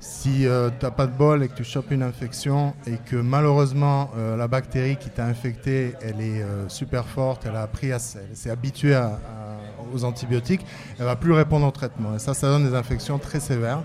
Si 0.00 0.46
euh, 0.46 0.70
tu 0.80 0.86
n'as 0.86 0.90
pas 0.90 1.06
de 1.06 1.12
bol 1.12 1.42
et 1.42 1.48
que 1.48 1.54
tu 1.54 1.64
chopes 1.64 1.90
une 1.90 2.02
infection 2.02 2.72
et 2.86 2.96
que 3.10 3.16
malheureusement 3.16 4.10
euh, 4.16 4.36
la 4.38 4.48
bactérie 4.48 4.96
qui 4.96 5.10
t'a 5.10 5.26
infecté, 5.26 5.94
elle 6.00 6.20
est 6.22 6.40
euh, 6.42 6.66
super 6.68 7.04
forte, 7.04 7.42
elle 7.46 7.56
a 7.56 7.62
appris 7.62 7.92
à, 7.92 7.96
elle 7.96 8.36
s'est 8.36 8.50
habituée 8.50 8.94
à- 8.94 9.04
à- 9.08 9.94
aux 9.94 10.04
antibiotiques, 10.04 10.64
elle 10.98 11.04
va 11.04 11.16
plus 11.16 11.32
répondre 11.34 11.66
au 11.66 11.70
traitement. 11.72 12.14
Et 12.16 12.18
ça, 12.18 12.32
ça 12.32 12.46
donne 12.48 12.66
des 12.70 12.74
infections 12.74 13.18
très 13.18 13.40
sévères, 13.40 13.82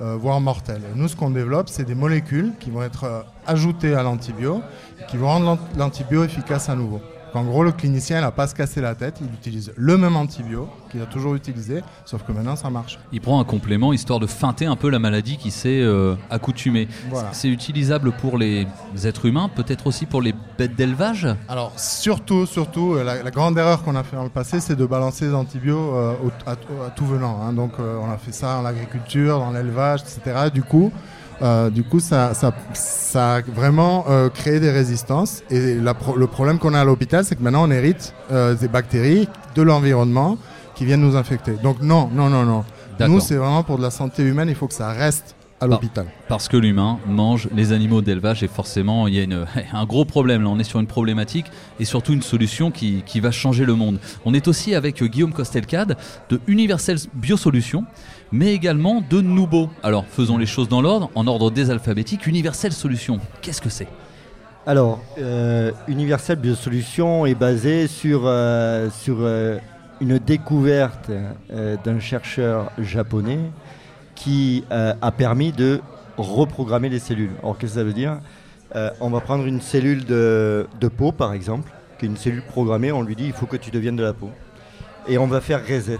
euh, 0.00 0.16
voire 0.16 0.40
mortelles. 0.40 0.82
Et 0.94 0.98
nous, 0.98 1.08
ce 1.08 1.16
qu'on 1.16 1.30
développe, 1.30 1.68
c'est 1.68 1.84
des 1.84 1.94
molécules 1.94 2.52
qui 2.60 2.70
vont 2.70 2.82
être 2.82 3.04
euh, 3.04 3.20
ajoutées 3.46 3.94
à 3.94 4.02
l'antibio 4.02 4.62
qui 5.08 5.16
vont 5.16 5.26
rendre 5.28 5.46
l'ant- 5.46 5.58
l'antibio 5.76 6.24
efficace 6.24 6.68
à 6.68 6.74
nouveau. 6.76 7.00
En 7.34 7.44
gros, 7.44 7.62
le 7.64 7.72
clinicien 7.72 8.20
n'a 8.20 8.30
pas 8.30 8.46
se 8.46 8.54
casser 8.54 8.80
la 8.82 8.94
tête, 8.94 9.16
il 9.22 9.32
utilise 9.32 9.72
le 9.76 9.96
même 9.96 10.16
antibio 10.16 10.68
qu'il 10.90 11.00
a 11.00 11.06
toujours 11.06 11.34
utilisé, 11.34 11.82
sauf 12.04 12.22
que 12.24 12.32
maintenant 12.32 12.56
ça 12.56 12.68
marche. 12.68 12.98
Il 13.10 13.20
prend 13.22 13.40
un 13.40 13.44
complément 13.44 13.92
histoire 13.94 14.20
de 14.20 14.26
feinter 14.26 14.66
un 14.66 14.76
peu 14.76 14.90
la 14.90 14.98
maladie 14.98 15.38
qui 15.38 15.50
s'est 15.50 15.80
euh, 15.80 16.14
accoutumée. 16.30 16.88
Voilà. 17.10 17.30
C'est 17.32 17.48
utilisable 17.48 18.12
pour 18.12 18.36
les 18.36 18.66
êtres 19.04 19.24
humains, 19.26 19.48
peut-être 19.48 19.86
aussi 19.86 20.04
pour 20.04 20.20
les 20.20 20.34
bêtes 20.58 20.76
d'élevage? 20.76 21.26
Alors 21.48 21.72
surtout, 21.78 22.44
surtout, 22.44 22.94
euh, 22.94 23.04
la, 23.04 23.22
la 23.22 23.30
grande 23.30 23.56
erreur 23.56 23.82
qu'on 23.82 23.96
a 23.96 24.02
fait 24.02 24.16
dans 24.16 24.24
le 24.24 24.28
passé, 24.28 24.60
c'est 24.60 24.76
de 24.76 24.84
balancer 24.84 25.24
les 25.26 25.34
antibiotiques 25.34 25.70
euh, 25.72 26.12
au- 26.24 26.50
à, 26.50 26.56
tout- 26.56 26.82
à 26.86 26.90
tout 26.90 27.06
venant. 27.06 27.40
hein. 27.42 27.52
Donc 27.52 27.72
euh, 27.80 27.98
on 28.02 28.10
a 28.10 28.18
fait 28.18 28.32
ça 28.32 28.56
dans 28.56 28.62
l'agriculture, 28.62 29.38
dans 29.38 29.52
l'élevage, 29.52 30.00
etc. 30.02 30.50
Du 30.52 30.62
coup, 30.62 30.92
euh, 31.40 31.70
du 31.70 31.82
coup, 31.82 32.00
ça, 32.00 32.34
ça, 32.34 32.52
ça 32.74 33.36
a 33.36 33.40
vraiment 33.42 34.04
euh, 34.08 34.28
créé 34.28 34.60
des 34.60 34.70
résistances. 34.70 35.42
Et 35.50 35.74
la 35.74 35.94
le 36.16 36.26
problème 36.26 36.58
qu'on 36.58 36.74
a 36.74 36.80
à 36.80 36.84
l'hôpital, 36.84 37.24
c'est 37.24 37.36
que 37.36 37.42
maintenant 37.42 37.66
on 37.66 37.70
hérite 37.70 38.14
euh, 38.30 38.54
des 38.54 38.68
bactéries 38.68 39.28
de 39.54 39.62
l'environnement 39.62 40.38
qui 40.74 40.84
viennent 40.84 41.00
nous 41.02 41.16
infecter. 41.16 41.52
Donc 41.62 41.80
non, 41.82 42.08
non, 42.12 42.28
non, 42.28 42.44
non. 42.44 42.64
Nous, 43.00 43.18
c'est 43.20 43.36
vraiment 43.36 43.62
pour 43.64 43.78
de 43.78 43.82
la 43.82 43.90
santé 43.90 44.22
humaine. 44.22 44.48
Il 44.48 44.54
faut 44.54 44.68
que 44.68 44.74
ça 44.74 44.90
reste 44.90 45.34
à 45.60 45.66
l'hôpital. 45.66 46.06
Parce 46.28 46.48
que 46.48 46.56
l'humain 46.56 46.98
mange 47.06 47.48
les 47.54 47.72
animaux 47.72 48.00
d'élevage 48.02 48.42
et 48.42 48.48
forcément 48.48 49.06
il 49.06 49.14
y 49.14 49.20
a 49.20 49.22
une- 49.22 49.46
un 49.72 49.84
gros 49.86 50.04
problème 50.04 50.42
là, 50.42 50.48
on 50.48 50.58
est 50.58 50.64
sur 50.64 50.80
une 50.80 50.88
problématique 50.88 51.46
et 51.78 51.84
surtout 51.84 52.12
une 52.14 52.22
solution 52.22 52.70
qui, 52.72 53.02
qui 53.06 53.20
va 53.20 53.30
changer 53.30 53.64
le 53.64 53.74
monde. 53.74 53.98
On 54.24 54.34
est 54.34 54.48
aussi 54.48 54.74
avec 54.74 55.02
Guillaume 55.02 55.32
Costelcade 55.32 55.96
de 56.30 56.40
Universal 56.48 56.96
Biosolutions 57.14 57.84
mais 58.32 58.52
également 58.54 59.02
de 59.08 59.20
Nubo. 59.20 59.70
Alors 59.82 60.06
faisons 60.06 60.38
les 60.38 60.46
choses 60.46 60.68
dans 60.68 60.80
l'ordre, 60.80 61.10
en 61.14 61.26
ordre 61.26 61.50
désalphabétique. 61.50 62.26
Universal 62.26 62.72
Solutions, 62.72 63.20
qu'est-ce 63.42 63.60
que 63.60 63.68
c'est? 63.68 63.88
Alors, 64.64 65.00
euh, 65.18 65.72
Universal 65.88 66.36
Biosolutions 66.36 67.26
est 67.26 67.34
basé 67.34 67.88
sur, 67.88 68.22
euh, 68.26 68.90
sur 68.90 69.16
euh, 69.18 69.58
une 70.00 70.18
découverte 70.18 71.10
euh, 71.50 71.76
d'un 71.84 71.98
chercheur 71.98 72.70
japonais 72.78 73.40
qui 74.14 74.62
a 74.70 75.10
permis 75.10 75.50
de 75.50 75.80
reprogrammer 76.16 76.88
les 76.88 77.00
cellules. 77.00 77.32
Alors, 77.42 77.58
qu'est-ce 77.58 77.72
que 77.72 77.78
ça 77.80 77.84
veut 77.84 77.92
dire? 77.92 78.20
On 79.00 79.10
va 79.10 79.20
prendre 79.20 79.44
une 79.46 79.60
cellule 79.60 80.04
de, 80.04 80.68
de 80.80 80.88
peau, 80.88 81.10
par 81.10 81.32
exemple, 81.32 81.72
qui 81.98 82.04
est 82.04 82.08
une 82.08 82.16
cellule 82.16 82.42
programmée, 82.42 82.92
on 82.92 83.02
lui 83.02 83.16
dit 83.16 83.24
il 83.26 83.32
faut 83.32 83.46
que 83.46 83.56
tu 83.56 83.72
deviennes 83.72 83.96
de 83.96 84.04
la 84.04 84.12
peau. 84.12 84.30
Et 85.08 85.18
on 85.18 85.26
va 85.26 85.40
faire 85.40 85.60
reset. 85.66 85.98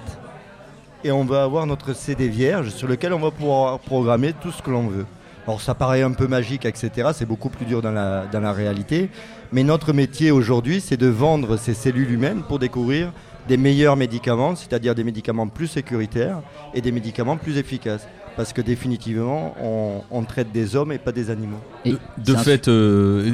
Et 1.04 1.10
on 1.10 1.24
va 1.24 1.42
avoir 1.42 1.66
notre 1.66 1.94
CD 1.94 2.28
vierge 2.28 2.70
sur 2.70 2.86
lequel 2.86 3.12
on 3.12 3.18
va 3.18 3.32
pouvoir 3.32 3.80
programmer 3.80 4.32
tout 4.34 4.52
ce 4.52 4.62
que 4.62 4.70
l'on 4.70 4.86
veut. 4.86 5.06
Alors 5.48 5.60
ça 5.60 5.74
paraît 5.74 6.02
un 6.02 6.12
peu 6.12 6.28
magique, 6.28 6.64
etc. 6.64 7.10
C'est 7.12 7.26
beaucoup 7.26 7.48
plus 7.48 7.66
dur 7.66 7.82
dans 7.82 7.90
la, 7.90 8.26
dans 8.26 8.38
la 8.38 8.52
réalité. 8.52 9.10
Mais 9.50 9.64
notre 9.64 9.92
métier 9.92 10.30
aujourd'hui, 10.30 10.80
c'est 10.80 10.96
de 10.96 11.08
vendre 11.08 11.56
ces 11.56 11.74
cellules 11.74 12.12
humaines 12.12 12.42
pour 12.46 12.60
découvrir 12.60 13.12
des 13.48 13.56
meilleurs 13.56 13.96
médicaments, 13.96 14.54
c'est-à-dire 14.54 14.94
des 14.94 15.02
médicaments 15.02 15.48
plus 15.48 15.66
sécuritaires 15.66 16.40
et 16.72 16.80
des 16.80 16.92
médicaments 16.92 17.36
plus 17.36 17.58
efficaces. 17.58 18.06
Parce 18.36 18.52
que 18.52 18.62
définitivement, 18.62 19.54
on, 19.62 20.00
on 20.10 20.22
traite 20.24 20.50
des 20.52 20.74
hommes 20.74 20.92
et 20.92 20.98
pas 20.98 21.12
des 21.12 21.28
animaux. 21.30 21.58
Et 21.84 21.92
De, 21.92 21.98
c'est 22.18 22.32
de 22.32 22.36
fait, 22.38 22.68
euh, 22.68 23.30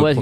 ouais, 0.00 0.14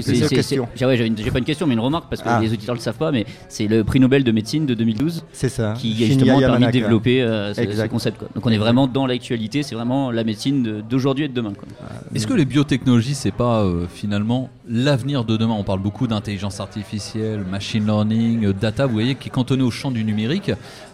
j'avais 0.75 1.31
pas 1.31 1.37
une 1.39 1.45
question, 1.45 1.67
mais 1.67 1.73
une 1.73 1.79
remarque, 1.79 2.05
parce 2.09 2.21
que 2.21 2.27
Ah. 2.29 2.39
les 2.41 2.51
auditeurs 2.51 2.75
ne 2.75 2.79
le 2.79 2.83
savent 2.83 2.97
pas, 2.97 3.11
mais 3.11 3.25
c'est 3.47 3.67
le 3.67 3.83
prix 3.83 3.99
Nobel 3.99 4.23
de 4.23 4.31
médecine 4.31 4.65
de 4.65 4.73
2012 4.73 5.23
C'est 5.33 5.49
ça. 5.49 5.73
qui 5.77 5.93
Shinya 5.93 6.07
justement 6.07 6.37
a 6.37 6.41
permis 6.41 6.65
de 6.65 6.71
développer 6.71 7.21
euh, 7.21 7.53
ce, 7.53 7.87
concept. 7.87 8.17
quoi. 8.19 8.27
Donc 8.33 8.45
on 8.45 8.49
est 8.49 8.57
vraiment 8.57 8.87
dans 8.87 9.05
l'actualité, 9.05 9.63
c'est 9.63 9.75
vraiment 9.75 10.11
la 10.11 10.23
médecine 10.23 10.63
de- 10.63 10.81
d'aujourd'hui 10.81 11.25
et 11.25 11.27
de 11.27 11.33
demain. 11.33 11.53
quoi. 11.53 11.67
Est-ce 12.15 12.27
que 12.27 12.33
les 12.33 12.45
biotechnologies, 12.45 13.15
c'est 13.15 13.31
pas 13.31 13.61
euh, 13.63 13.85
finalement 13.93 14.49
l'avenir 14.67 15.25
de 15.25 15.37
demain? 15.37 15.55
On 15.57 15.63
parle 15.63 15.81
beaucoup 15.81 16.07
d'intelligence 16.07 16.59
artificielle, 16.59 17.43
machine 17.49 17.85
learning, 17.85 18.45
euh, 18.45 18.53
data, 18.53 18.85
vous 18.85 18.93
voyez, 18.93 19.15
qui 19.15 19.27
est 19.27 19.31
cantonné 19.31 19.63
au 19.63 19.71
champ 19.71 19.91
du 19.91 20.03
numérique. 20.03 20.51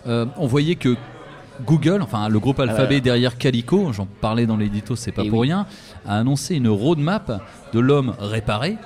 Euh, 0.07 0.25
on 0.37 0.47
voyait 0.47 0.75
que 0.75 0.95
Google, 1.65 2.01
enfin 2.01 2.29
le 2.29 2.39
groupe 2.39 2.59
Alphabet 2.59 2.95
ouais. 2.95 3.01
derrière 3.01 3.37
Calico, 3.37 3.91
j'en 3.93 4.05
parlais 4.05 4.45
dans 4.45 4.57
l'édito, 4.57 4.95
c'est 4.95 5.11
pas 5.11 5.23
Et 5.23 5.29
pour 5.29 5.39
oui. 5.39 5.47
rien, 5.47 5.65
a 6.05 6.17
annoncé 6.17 6.55
une 6.55 6.67
roadmap 6.67 7.41
de 7.73 7.79
l'homme 7.79 8.13
réparé 8.19 8.77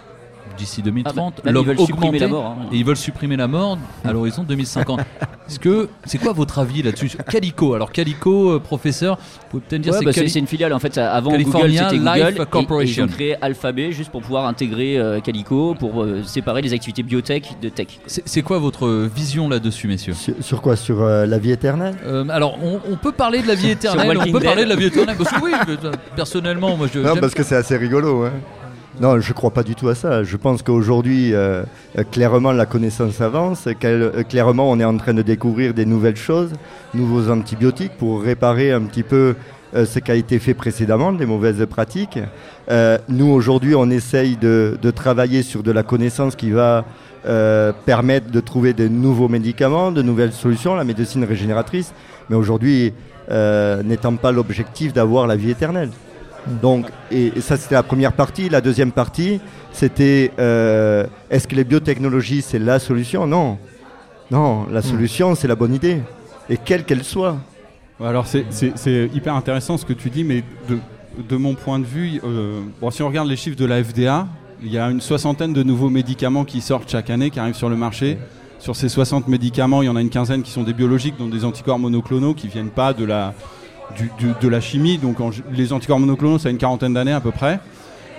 d'ici 0.58 0.82
2030, 0.82 1.42
Ah 1.46 1.52
bah, 1.52 1.60
ils 1.60 1.66
veulent 1.66 1.80
supprimer 1.80 2.20
la 2.20 2.28
mort, 2.28 2.46
hein. 2.46 2.66
et 2.72 2.78
ils 2.78 2.86
veulent 2.86 2.96
supprimer 2.98 3.38
la 3.38 3.48
mort 3.48 3.78
à 4.04 4.12
l'horizon 4.12 4.44
2050. 4.44 5.00
Est-ce 5.50 5.60
que 5.60 5.90
c'est 6.06 6.18
quoi 6.18 6.32
votre 6.34 6.60
avis 6.60 6.82
là-dessus? 6.82 7.12
Calico, 7.30 7.74
alors 7.74 7.92
Calico, 7.92 8.52
euh, 8.52 8.60
professeur, 8.60 9.18
vous 9.18 9.48
pouvez 9.50 9.64
peut-être 9.68 9.82
dire 9.82 9.92
Ouais, 9.94 10.00
c'est 10.00 10.06
bah, 10.06 10.14
Cali- 10.14 10.32
une 10.40 10.48
filiale 10.48 10.74
en 10.74 10.80
fait. 10.80 10.94
ça- 10.96 11.12
Avant 11.14 11.32
Google, 11.32 11.44
California 11.44 11.90
c'était 11.90 11.98
Life 12.04 12.06
Google. 12.26 12.38
et- 12.38 12.42
et 12.42 12.46
Corporation. 12.46 13.04
ils 13.04 13.10
ont 13.10 13.14
créé 13.14 13.36
Alphabet 13.44 13.92
juste 13.92 14.12
pour 14.12 14.22
pouvoir 14.22 14.46
intégrer 14.46 14.98
euh, 14.98 15.20
Calico 15.20 15.76
pour 15.78 16.04
euh, 16.04 16.24
séparer 16.24 16.62
les 16.62 16.72
activités 16.74 17.04
biotech 17.04 17.56
de 17.62 17.68
tech. 17.70 17.88
C'est 18.06 18.42
quoi 18.44 18.60
votre 18.60 18.88
vision 19.14 19.50
là-dessus, 19.50 19.88
messieurs? 19.88 20.14
Sur, 20.14 20.36
sur 20.40 20.62
quoi? 20.62 20.76
Sur 20.78 21.02
euh, 21.02 21.26
la 21.26 21.38
vie 21.38 21.52
éternelle? 21.52 21.96
Euh, 22.06 22.24
alors, 22.30 22.58
on, 22.64 22.80
on 22.90 22.96
peut 22.96 23.12
parler 23.12 23.42
de 23.42 23.48
la 23.48 23.56
vie 23.56 23.70
éternelle, 23.72 24.18
on 24.18 24.32
peut 24.32 24.40
parler 24.40 24.64
de 24.64 24.70
la 24.70 24.76
vie 24.76 24.86
éternelle, 24.86 25.18
parce 25.18 25.32
que 25.32 25.44
oui, 25.44 25.52
personnellement, 26.16 26.78
moi 26.78 26.88
je. 26.94 27.00
Non, 27.00 27.16
parce 27.18 27.34
que 27.34 27.44
c'est 27.44 27.56
assez 27.56 27.76
rigolo. 27.78 28.24
hein. 28.26 28.32
Non, 29.02 29.20
je 29.20 29.34
crois 29.34 29.50
pas 29.50 29.64
du 29.64 29.74
tout 29.74 29.90
à 29.90 29.96
ça. 29.96 30.22
Je 30.22 30.38
pense 30.38 30.62
qu'aujourd'hui, 30.62 31.34
euh, 31.34 31.64
clairement, 32.12 32.52
la 32.52 32.68
connaissance 32.68 33.20
avance. 33.20 33.68
euh, 33.84 34.22
clairement, 34.22 34.70
on 34.70 34.80
est 34.80 34.84
en 34.84 34.96
train 34.96 35.16
de 35.16 35.24
découvrir 35.24 35.74
des 35.74 35.88
nouvelles 35.88 36.18
choses, 36.18 36.52
nouveaux 36.94 37.32
antibiotiques 37.32 37.94
pour 37.98 38.22
réparer 38.22 38.72
un 38.72 38.82
petit 38.82 39.02
peu 39.02 39.34
euh, 39.74 39.88
ce 39.88 39.98
qui 39.98 40.12
a 40.12 40.14
été 40.14 40.38
fait 40.38 40.54
précédemment, 40.54 41.14
des 41.14 41.26
mauvaises 41.26 41.66
pratiques. 41.66 42.20
Nous, 43.10 43.26
aujourd'hui, 43.26 43.74
on 43.74 43.90
essaye 43.90 44.38
de, 44.38 44.78
de 44.80 44.92
travailler 44.92 45.42
sur 45.42 45.64
de 45.64 45.72
la 45.72 45.82
connaissance 45.82 46.36
qui 46.36 46.52
va 46.52 46.86
permettre 47.86 48.30
de 48.30 48.40
trouver 48.40 48.74
de 48.74 48.88
nouveaux 48.88 49.28
médicaments, 49.30 49.92
de 49.92 50.04
nouvelles 50.04 50.32
solutions, 50.32 50.76
la 50.76 50.84
médecine 50.84 51.24
régénératrice. 51.24 51.92
Mais 52.30 52.36
aujourd'hui, 52.36 52.94
n'étant 53.84 54.16
pas 54.16 54.32
l'objectif 54.32 54.94
d'avoir 54.94 55.26
la 55.26 55.36
vie 55.36 55.50
éternelle. 55.50 55.90
Donc, 56.62 56.88
et, 57.12 57.32
et 57.36 57.42
ça 57.42 57.58
c'était 57.58 57.76
la 57.76 57.84
première 57.84 58.14
partie. 58.14 58.50
La 58.50 58.62
deuxième 58.62 58.92
partie, 58.92 59.40
c'était 59.72 60.32
euh, 60.40 61.06
est-ce 61.30 61.48
que 61.48 61.56
les 61.56 61.64
biotechnologies 61.64 62.42
c'est 62.42 62.60
la 62.60 62.80
solution? 62.80 63.28
Non, 63.28 63.58
non. 64.32 64.66
La 64.72 64.82
solution 64.82 65.36
c'est 65.36 65.48
la 65.48 65.56
bonne 65.56 65.74
idée 65.74 66.02
et 66.50 66.58
quelle 66.58 66.84
qu'elle 66.84 67.04
soit. 67.04 67.38
Alors 68.04 68.26
c'est- 68.26 68.46
hyper 69.14 69.36
intéressant 69.36 69.78
ce 69.78 69.86
que 69.86 69.94
tu 69.94 70.10
dis, 70.10 70.24
mais 70.24 70.44
de, 70.68 70.80
de 71.30 71.36
mon 71.38 71.54
point 71.54 71.78
de 71.78 71.86
vue, 71.86 72.20
euh, 72.24 72.62
bon, 72.82 72.90
si 72.90 73.04
on 73.04 73.08
regarde 73.08 73.28
les 73.28 73.36
chiffres 73.36 73.58
de 73.58 73.66
la 73.66 73.84
FDA, 73.84 74.28
il 74.64 74.72
y 74.72 74.78
a 74.80 74.90
une 74.90 75.02
soixantaine 75.02 75.54
de 75.54 75.62
nouveaux 75.62 75.90
médicaments 75.90 76.44
qui 76.44 76.62
sortent 76.62 76.90
chaque 76.90 77.12
année, 77.12 77.30
qui 77.30 77.40
arrivent 77.40 77.54
sur 77.56 77.70
le 77.70 77.76
marché. 77.76 78.18
Sur 78.60 78.76
ces 78.76 78.90
60 78.90 79.28
médicaments, 79.28 79.82
il 79.82 79.86
y 79.86 79.90
en 79.90 79.96
a 79.96 80.02
une 80.02 80.10
quinzaine 80.12 80.42
qui 80.44 80.52
sont 80.52 80.62
des 80.64 80.74
biologiques, 80.74 81.18
donc 81.18 81.32
des 81.32 81.46
anticorps 81.46 81.80
monoclonaux 81.80 82.34
qui 82.36 82.48
viennent 82.48 82.70
pas 82.70 82.94
de 82.94 83.06
la, 83.06 83.34
de 84.42 84.48
la 84.48 84.62
chimie. 84.62 84.98
Donc 84.98 85.18
les 85.54 85.74
anticorps 85.74 86.00
monoclonaux, 86.00 86.40
ça 86.40 86.50
a 86.50 86.52
une 86.52 86.58
quarantaine 86.58 86.94
d'années 86.94 87.14
à 87.14 87.22
peu 87.22 87.32
près. 87.32 87.60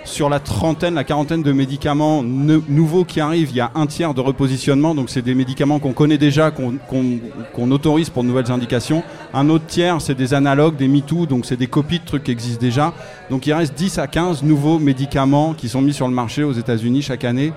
Sur 0.05 0.29
la 0.29 0.41
trentaine, 0.41 0.95
la 0.95 1.05
quarantaine 1.05 1.43
de 1.43 1.53
médicaments 1.53 2.23
nouveaux 2.23 3.05
qui 3.05 3.21
arrivent, 3.21 3.51
il 3.51 3.55
y 3.55 3.61
a 3.61 3.71
un 3.73 3.85
tiers 3.85 4.13
de 4.13 4.19
repositionnement. 4.19 4.93
Donc 4.95 5.09
c'est 5.09 5.21
des 5.21 5.33
médicaments 5.33 5.79
qu'on 5.79 5.93
connaît 5.93 6.17
déjà, 6.17 6.51
qu'on 6.51 7.71
autorise 7.71 8.09
pour 8.09 8.23
de 8.23 8.27
nouvelles 8.27 8.51
indications. 8.51 9.01
Un 9.33 9.49
autre 9.49 9.65
tiers, 9.65 10.01
c'est 10.01 10.15
des 10.15 10.33
analogues, 10.33 10.75
des 10.75 10.89
MeToo, 10.89 11.25
donc 11.25 11.45
c'est 11.45 11.55
des 11.55 11.67
copies 11.67 11.99
de 11.99 12.05
trucs 12.05 12.25
qui 12.25 12.31
existent 12.31 12.59
déjà. 12.59 12.93
Donc 13.29 13.47
il 13.47 13.53
reste 13.53 13.75
10 13.75 13.97
à 13.99 14.07
15 14.07 14.43
nouveaux 14.43 14.77
médicaments 14.77 15.53
qui 15.53 15.69
sont 15.69 15.81
mis 15.81 15.93
sur 15.93 16.07
le 16.07 16.13
marché 16.13 16.43
aux 16.43 16.53
États-Unis 16.53 17.01
chaque 17.01 17.23
année 17.23 17.53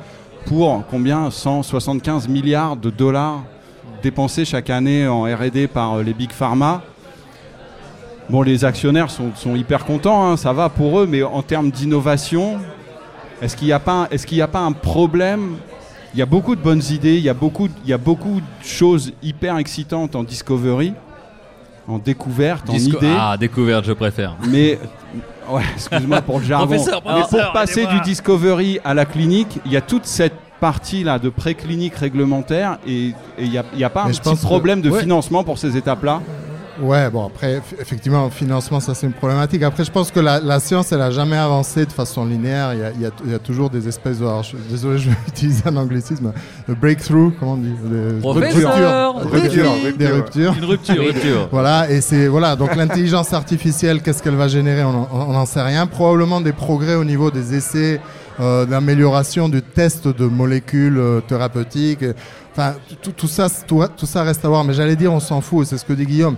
pour 0.47 0.85
combien? 0.89 1.31
175 1.31 2.29
milliards 2.29 2.77
de 2.77 2.91
dollars 2.91 3.43
dépensés 4.03 4.45
chaque 4.45 4.71
année 4.71 5.09
en 5.09 5.25
RD 5.25 5.67
par 5.67 5.95
euh, 5.95 6.03
les 6.05 6.15
big 6.15 6.31
pharma. 6.31 6.83
Bon, 8.29 8.43
les 8.43 8.65
actionnaires 8.65 9.11
sont, 9.11 9.31
sont 9.37 9.55
hyper 9.55 9.85
contents, 9.85 10.27
hein, 10.31 10.37
ça 10.37 10.53
va 10.53 10.69
pour 10.69 10.99
eux, 11.01 11.07
mais 11.09 11.23
en 11.23 11.43
termes 11.43 11.71
d'innovation, 11.71 12.57
est-ce 13.41 13.57
qu'il 13.57 13.69
n'y 13.69 13.73
a, 13.73 13.79
pas 13.79 14.09
qu'il 14.27 14.39
y 14.39 14.43
a 14.43 14.49
pas 14.49 14.61
un 14.61 14.73
problème? 14.73 15.57
Il 16.13 16.19
y 16.19 16.23
a 16.23 16.27
beaucoup 16.27 16.57
de 16.57 16.61
bonnes 16.61 16.83
idées, 16.91 17.17
il 17.19 17.23
y, 17.23 17.29
a 17.29 17.35
beaucoup, 17.35 17.69
il 17.85 17.91
y 17.91 17.93
a 17.93 17.99
beaucoup 17.99 18.41
de 18.41 18.67
choses 18.67 19.13
hyper 19.23 19.59
excitantes 19.59 20.17
en 20.17 20.25
discovery, 20.25 20.95
en 21.87 21.99
découverte, 21.99 22.69
en 22.69 22.75
idées. 22.75 23.15
Ah, 23.17 23.37
découverte, 23.39 23.85
je 23.85 23.93
préfère. 23.93 24.35
Mais, 24.49 24.79
ouais, 25.49 25.63
excuse-moi 25.75 26.21
pour 26.23 26.41
le 26.41 26.45
jargon. 26.47 26.67
Professeur, 26.67 27.03
Mais 27.05 27.23
pour 27.31 27.53
passer 27.53 27.87
du 27.87 28.01
discovery 28.01 28.81
à 28.85 28.93
la 28.95 29.05
clinique, 29.05 29.61
il 29.67 29.73
y 29.73 29.77
a 29.77 29.83
toute 29.83 30.07
cette 30.07 30.35
partie-là 30.59 31.19
de 31.19 31.29
préclinique 31.29 31.95
réglementaire 31.97 32.79
et 32.87 33.13
il 33.39 33.51
n'y 33.51 33.59
a, 33.59 33.65
il 33.75 33.79
y 33.79 33.85
a 33.85 33.91
pas 33.91 34.05
un 34.05 34.07
Mais 34.09 34.13
petit 34.15 34.35
que- 34.35 34.41
problème 34.41 34.81
de 34.81 34.91
ouais. 34.91 35.01
financement 35.03 35.45
pour 35.45 35.59
ces 35.59 35.77
étapes-là 35.77 36.23
Ouais, 36.81 37.09
bon, 37.11 37.27
après, 37.27 37.57
eff- 37.59 37.81
effectivement, 37.81 38.25
le 38.25 38.31
financement, 38.31 38.81
ça 38.81 38.95
c'est 38.95 39.07
une 39.07 39.13
problématique. 39.13 39.63
Après, 39.63 39.85
je 39.85 39.91
pense 39.91 40.11
que 40.11 40.21
la, 40.21 40.41
la 40.41 40.61
science, 40.61 40.93
elle 40.93 41.01
a 41.01 41.11
jamais 41.11 41.37
avancé 41.37 41.87
de 41.87 41.93
façon 41.93 42.25
linéaire. 42.27 42.75
Il 42.75 42.81
y 42.81 42.85
a, 42.85 42.91
il 42.95 43.01
y 43.01 43.07
a- 43.07 43.11
il 43.25 43.31
y 43.33 43.35
a 43.35 43.39
toujours 43.39 43.71
des 43.71 43.89
espèces 43.89 44.19
de. 44.19 44.25
alors, 44.27 44.43
je- 44.43 44.57
désolé, 44.71 44.99
je 44.99 45.09
vais 45.11 45.17
utiliser 45.29 45.63
un 45.67 45.77
anglicisme. 45.77 46.33
Le 46.69 46.75
breakthrough, 46.75 47.33
comment 47.39 47.53
on 47.53 47.57
dit 47.57 47.73
Des 47.83 48.21
ruptures. 48.31 48.71
défi. 49.25 49.37
Ruptures. 49.61 49.73
Des 49.99 50.07
ruptures. 50.09 50.55
Une 50.59 50.65
rupture, 50.65 50.95
rupture. 51.03 51.49
Voilà, 51.51 51.91
et 51.91 52.01
c'est 52.01 52.27
voilà. 52.29 52.57
Donc 52.57 52.75
l'intelligence 52.77 53.33
artificielle, 53.33 54.03
qu'est-ce 54.03 54.23
qu'elle 54.23 54.35
va 54.37 54.49
générer? 54.49 54.83
On 54.85 55.33
n'en 55.33 55.47
sait 55.47 55.63
rien. 55.63 55.87
Probablement 55.87 56.41
des 56.41 56.53
progrès 56.53 56.95
au 56.95 57.05
niveau 57.05 57.31
des 57.31 57.55
essais 57.55 58.01
euh, 58.39 58.67
d'amélioration 58.67 59.49
du 59.49 59.63
test 59.63 60.09
de 60.09 60.27
molécules 60.27 60.99
euh, 60.99 61.21
thérapeutiques. 61.21 62.05
Enfin, 62.59 62.75
tout, 63.03 63.13
tout 63.13 63.27
ça, 63.29 63.49
tout, 63.67 63.83
tout 63.99 64.07
ça 64.07 64.23
reste 64.23 64.43
à 64.45 64.49
voir. 64.49 64.65
Mais 64.65 64.73
j'allais 64.73 64.97
dire, 64.97 65.13
on 65.13 65.21
s'en 65.21 65.43
fout. 65.43 65.67
C'est 65.67 65.77
ce 65.77 65.85
que 65.85 65.93
dit 65.93 66.07
Guillaume. 66.07 66.37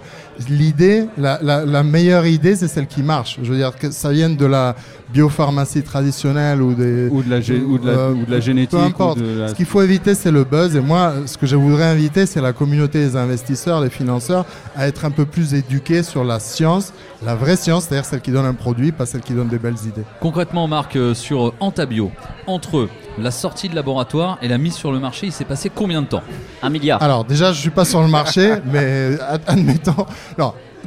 L'idée, 0.48 1.04
la, 1.16 1.38
la, 1.42 1.64
la 1.64 1.82
meilleure 1.84 2.26
idée, 2.26 2.56
c'est 2.56 2.66
celle 2.68 2.88
qui 2.88 3.02
marche. 3.02 3.38
Je 3.42 3.50
veux 3.52 3.56
dire 3.56 3.76
que 3.76 3.90
ça 3.92 4.10
vienne 4.10 4.36
de 4.36 4.46
la 4.46 4.74
biopharmacie 5.12 5.82
traditionnelle 5.82 6.60
ou 6.62 6.74
des 6.74 7.08
Ou 7.08 7.22
de 7.22 7.30
la, 7.30 7.40
gé- 7.40 7.62
ou 7.62 7.78
de 7.78 7.86
la, 7.86 7.92
euh, 7.92 8.12
ou 8.14 8.24
de 8.26 8.30
la 8.30 8.40
génétique. 8.40 8.70
peu 8.70 8.84
importe. 8.84 9.18
ou 9.18 9.22
de 9.22 9.38
la- 9.40 9.48
Ce 9.48 9.54
qu'il 9.54 9.64
faut 9.66 9.80
éviter, 9.82 10.14
c'est 10.14 10.30
le 10.30 10.44
buzz. 10.44 10.76
Et 10.76 10.80
moi, 10.80 11.14
ce 11.26 11.36
que 11.38 11.46
je 11.46 11.56
voudrais 11.56 11.84
inviter, 11.84 12.26
c'est 12.26 12.40
la 12.40 12.52
communauté 12.52 12.98
des 13.04 13.16
investisseurs, 13.16 13.80
des 13.80 13.90
financeurs, 13.90 14.44
à 14.76 14.86
être 14.88 15.04
un 15.04 15.10
peu 15.10 15.24
plus 15.24 15.54
éduqués 15.54 16.02
sur 16.02 16.24
la 16.24 16.38
science, 16.40 16.92
la 17.24 17.34
vraie 17.34 17.56
science, 17.56 17.84
c'est-à-dire 17.84 18.04
celle 18.04 18.20
qui 18.20 18.30
donne 18.32 18.44
un 18.46 18.54
produit, 18.54 18.92
pas 18.92 19.06
celle 19.06 19.22
qui 19.22 19.32
donne 19.32 19.48
des 19.48 19.58
belles 19.58 19.74
idées. 19.86 20.04
Concrètement, 20.20 20.68
Marc, 20.68 20.94
euh, 20.96 21.14
sur 21.14 21.54
Antabio, 21.60 22.10
entre 22.46 22.88
la 23.18 23.30
sortie 23.30 23.68
de 23.68 23.74
laboratoire 23.74 24.38
et 24.42 24.48
la 24.48 24.58
mise 24.58 24.74
sur 24.74 24.92
le 24.92 25.00
marché, 25.00 25.26
il 25.26 25.32
s'est 25.32 25.44
passé 25.44 25.70
combien 25.74 26.02
de 26.02 26.06
temps 26.08 26.22
Un 26.62 26.70
milliard. 26.70 27.02
Alors, 27.02 27.24
déjà, 27.24 27.52
je 27.52 27.60
suis 27.60 27.70
pas 27.70 27.84
sur 27.84 28.00
le 28.02 28.08
marché, 28.08 28.54
mais 28.64 29.10
ad- 29.28 29.42
admettons. 29.46 30.06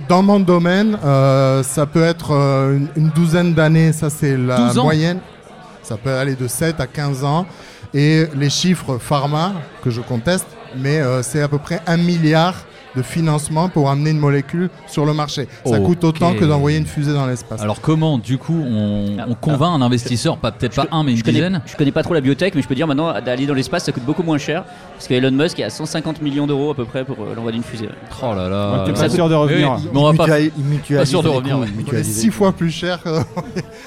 Dans 0.10 0.24
mon 0.24 0.40
domaine, 0.40 0.98
euh, 1.06 1.64
ça 1.64 1.86
peut 1.86 2.04
être 2.04 2.32
euh, 2.32 2.78
une, 2.78 2.88
une 2.96 3.10
douzaine 3.10 3.54
d'années, 3.54 3.92
ça 3.94 4.10
c'est 4.10 4.36
la 4.36 4.58
12 4.58 4.80
ans 4.80 4.84
moyenne. 4.84 5.20
Ça 5.84 5.98
peut 5.98 6.14
aller 6.14 6.36
de 6.36 6.48
7 6.48 6.80
à 6.80 6.88
15 6.88 7.24
ans. 7.24 7.46
Et 7.94 8.26
les 8.36 8.50
chiffres 8.50 8.98
pharma, 8.98 9.54
que 9.84 9.90
je 9.90 10.02
conteste, 10.02 10.48
mais 10.78 11.00
euh, 11.02 11.22
c'est 11.24 11.42
à 11.42 11.48
peu 11.48 11.58
près 11.58 11.82
un 11.88 11.98
milliard 11.98 12.56
de 12.96 13.02
financement 13.02 13.70
pour 13.70 13.90
amener 13.90 14.10
une 14.12 14.20
molécule 14.20 14.70
sur 14.88 15.06
le 15.06 15.14
marché. 15.14 15.48
Ça 15.66 15.80
coûte 15.80 16.04
autant 16.04 16.34
que 16.34 16.46
d'envoyer 16.46 16.78
une 16.78 16.86
fusée 16.86 17.14
dans 17.14 17.26
l'espace. 17.26 17.62
Alors 17.62 17.82
comment, 17.82 18.18
du 18.18 18.38
coup, 18.38 18.60
on, 18.66 19.18
on 19.28 19.34
convainc 19.36 19.80
un 19.80 19.82
investisseur, 19.82 20.38
pas 20.38 20.52
peut-être 20.52 20.76
pas 20.76 20.88
un, 20.92 21.04
mais 21.04 21.12
une 21.12 21.18
je 21.18 21.24
connais, 21.24 21.50
je 21.66 21.76
connais 21.76 21.92
pas 21.92 22.04
trop 22.04 22.14
la 22.14 22.22
biotech, 22.22 22.56
mais 22.56 22.62
je 22.62 22.68
peux 22.68 22.76
dire 22.76 22.88
maintenant 22.88 23.14
d'aller 23.22 23.46
dans 23.46 23.54
l'espace 23.54 23.86
ça 23.86 23.92
coûte 23.92 24.04
beaucoup 24.06 24.24
moins 24.24 24.38
cher. 24.38 24.64
Parce 24.96 25.08
que 25.08 25.14
Elon 25.14 25.32
Musk 25.32 25.60
est 25.60 25.64
à 25.64 25.70
150 25.70 26.22
millions 26.22 26.48
d'euros 26.48 26.72
à 26.72 26.76
peu 26.76 26.86
près 26.86 27.04
pour 27.04 27.18
euh, 27.22 27.34
l'envoi 27.36 27.52
d'une 27.52 27.64
fusée. 27.64 27.90
Oh 28.22 28.34
là 28.36 28.48
là. 28.50 28.84
Ouais, 28.86 28.94
pas 28.94 29.10
sûr 29.10 29.30
de 29.30 29.34
revenir. 29.36 29.72
Oui, 29.78 29.90
mais 29.94 30.00
on 30.00 30.12
va 30.12 30.26
pas. 30.26 31.06
Sûr 31.06 31.24
de 31.24 31.30
revenir, 31.30 31.58
ouais. 31.60 31.68
On 31.92 32.04
six 32.04 32.30
fois 32.30 32.52
plus 32.52 32.72
cher. 32.72 33.02
que- 33.02 33.10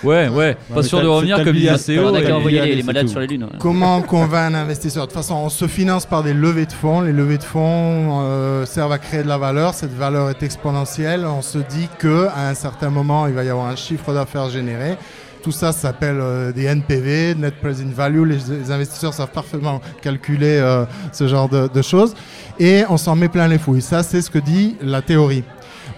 Ouais, 0.02 0.28
ouais, 0.28 0.56
pas 0.74 0.82
sûr 0.82 1.00
de 1.02 1.06
revenir 1.06 1.36
comme 1.36 1.52
dit 1.54 1.60
billet- 1.60 1.76
CEO. 1.76 1.76
t'as 1.96 2.08
On 2.08 2.12
le 2.12 2.16
a 2.16 2.18
et- 2.18 2.20
billet- 2.20 2.26
qu'à 2.26 2.36
envoyer 2.36 2.74
les, 2.74 2.82
malades 2.82 3.08
sur 3.08 3.20
lunes. 3.20 3.44
ouais. 3.44 3.50
Comment 3.58 4.00
convainc 4.02 4.52
un 4.52 4.54
investisseur? 4.54 5.04
De 5.06 5.12
toute 5.12 5.16
façon, 5.16 5.34
on 5.36 5.48
se 5.48 5.66
finance 5.66 6.06
par 6.06 6.22
des 6.22 6.34
levées 6.34 6.66
de 6.66 6.72
fonds. 6.72 7.00
Les 7.00 7.12
levées 7.12 7.38
de 7.38 7.42
fonds 7.44 8.20
euh, 8.22 8.66
servent 8.66 8.92
à 8.94 8.98
créer 8.98 9.24
de 9.24 9.28
la 9.28 9.38
valeur. 9.38 9.74
Cette 9.74 9.92
valeur 9.92 10.30
est 10.30 10.42
exponentielle. 10.44 11.26
On 11.26 11.42
se 11.42 11.58
dit 11.58 11.88
que 11.98 12.28
à 12.28 12.48
un 12.48 12.54
certain 12.54 12.90
moment, 12.90 13.26
il 13.26 13.34
va 13.34 13.42
y 13.42 13.50
avoir 13.50 13.66
un 13.66 13.74
chiffre 13.74 14.14
d'affaires 14.14 14.48
généré. 14.50 14.96
Tout 15.42 15.50
ça 15.50 15.72
s'appelle 15.72 16.20
euh, 16.20 16.52
des 16.52 16.64
NPV, 16.64 17.34
Net 17.34 17.56
Present 17.60 17.92
Value. 17.92 18.24
Les, 18.24 18.70
investisseurs 18.70 19.12
savent 19.12 19.32
parfaitement 19.32 19.80
calculer 20.00 20.58
euh, 20.58 20.86
ce 21.12 21.26
genre 21.26 21.48
de, 21.48 21.82
choses. 21.82 22.14
Et 22.60 22.84
on 22.88 22.96
s'en 22.96 23.16
met 23.16 23.28
plein 23.28 23.48
les 23.48 23.58
fouilles. 23.58 23.82
Ça, 23.82 24.04
c'est 24.04 24.22
ce 24.22 24.30
que 24.30 24.38
dit 24.38 24.76
la 24.80 25.02
théorie. 25.02 25.42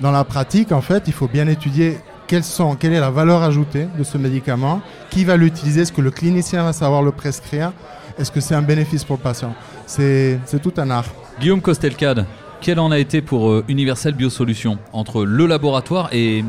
Dans 0.01 0.11
la 0.11 0.25
pratique, 0.25 0.73
en 0.73 0.81
fait, 0.81 1.05
il 1.07 1.13
faut 1.13 1.29
bien 1.29 1.47
étudier 1.49 1.99
quelles 2.27 2.45
sont, 2.45 2.77
quelle 2.77 2.95
est 2.95 3.01
la 3.01 3.11
valeur 3.11 3.43
ajoutée 3.43 3.89
de 3.97 4.05
ce 4.05 4.17
médicament, 4.17 4.81
qui 5.11 5.25
va 5.25 5.37
l'utiliser, 5.37 5.83
est-ce 5.83 5.93
que 5.93 6.01
le 6.01 6.11
clinicien 6.11 6.65
va 6.65 6.73
savoir 6.73 7.03
le 7.03 7.13
prescrire, 7.13 7.73
est-ce 8.19 8.33
que 8.33 8.41
c'est 8.41 8.55
un 8.55 8.63
bénéfice 8.63 9.05
pour 9.05 9.17
le 9.17 9.23
patient. 9.23 9.55
C'est 9.87 10.41
tout 10.63 10.75
un 10.79 10.91
art. 10.91 11.07
Guillaume 11.39 11.61
Costelcade, 11.61 12.27
quel 12.61 12.79
en 12.81 12.91
a 12.91 12.99
été 12.99 13.21
pour 13.21 13.51
euh, 13.51 13.65
Universal 13.69 14.15
Biosolutions 14.15 14.79
entre 14.93 15.25
le 15.25 15.47
laboratoire 15.47 16.09
et 16.13 16.45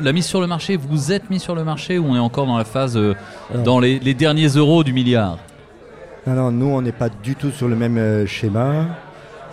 la 0.00 0.12
mise 0.12 0.26
sur 0.26 0.40
le 0.40 0.46
marché? 0.46 0.76
Vous 0.76 1.12
êtes 1.12 1.30
mis 1.30 1.40
sur 1.40 1.54
le 1.54 1.64
marché 1.64 1.98
ou 1.98 2.06
on 2.06 2.16
est 2.16 2.20
encore 2.20 2.46
dans 2.46 2.58
la 2.58 2.64
phase, 2.64 2.96
euh, 2.96 3.14
dans 3.64 3.80
les, 3.80 3.98
les 3.98 4.14
derniers 4.14 4.48
euros 4.48 4.84
du 4.84 4.92
milliard? 4.92 5.38
Non, 6.26 6.34
non, 6.34 6.50
nous, 6.50 6.66
on 6.66 6.82
n'est 6.82 6.92
pas 6.92 7.08
du 7.08 7.34
tout 7.34 7.50
sur 7.50 7.68
le 7.68 7.76
même 7.76 7.98
euh, 7.98 8.26
schéma. 8.26 8.86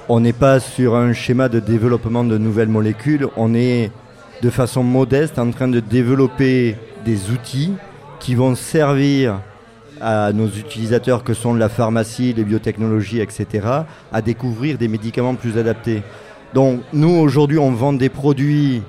On 0.10 0.20
n'est 0.20 0.34
pas 0.34 0.60
sur 0.60 0.96
un 0.96 1.14
schéma 1.14 1.50
de 1.50 1.60
développement 1.60 2.24
de 2.24 2.38
nouvelles 2.38 2.70
molécules. 2.70 3.28
On 3.38 3.54
est 3.56 3.92
de 4.42 4.50
façon 4.50 4.84
modeste 4.84 5.40
en 5.40 5.52
train 5.52 5.68
de 5.68 5.80
développer 5.80 6.76
des 7.06 7.32
outils 7.32 7.74
qui 8.20 8.36
vont 8.36 8.56
servir 8.56 9.40
à 10.02 10.32
nos 10.34 10.48
utilisateurs 10.48 11.24
que 11.24 11.34
sont 11.34 11.54
la 11.54 11.70
pharmacie, 11.70 12.34
les 12.34 12.44
biotechnologies, 12.44 13.22
etc., 13.22 13.68
à 14.12 14.22
découvrir 14.22 14.78
des 14.78 14.88
médicaments 14.88 15.36
plus 15.36 15.58
adaptés. 15.58 16.04
Donc 16.54 16.82
nous, 16.94 17.10
aujourd'hui, 17.10 17.58
on 17.58 17.72
vend 17.72 17.94
des 17.94 18.10
produits 18.10 18.82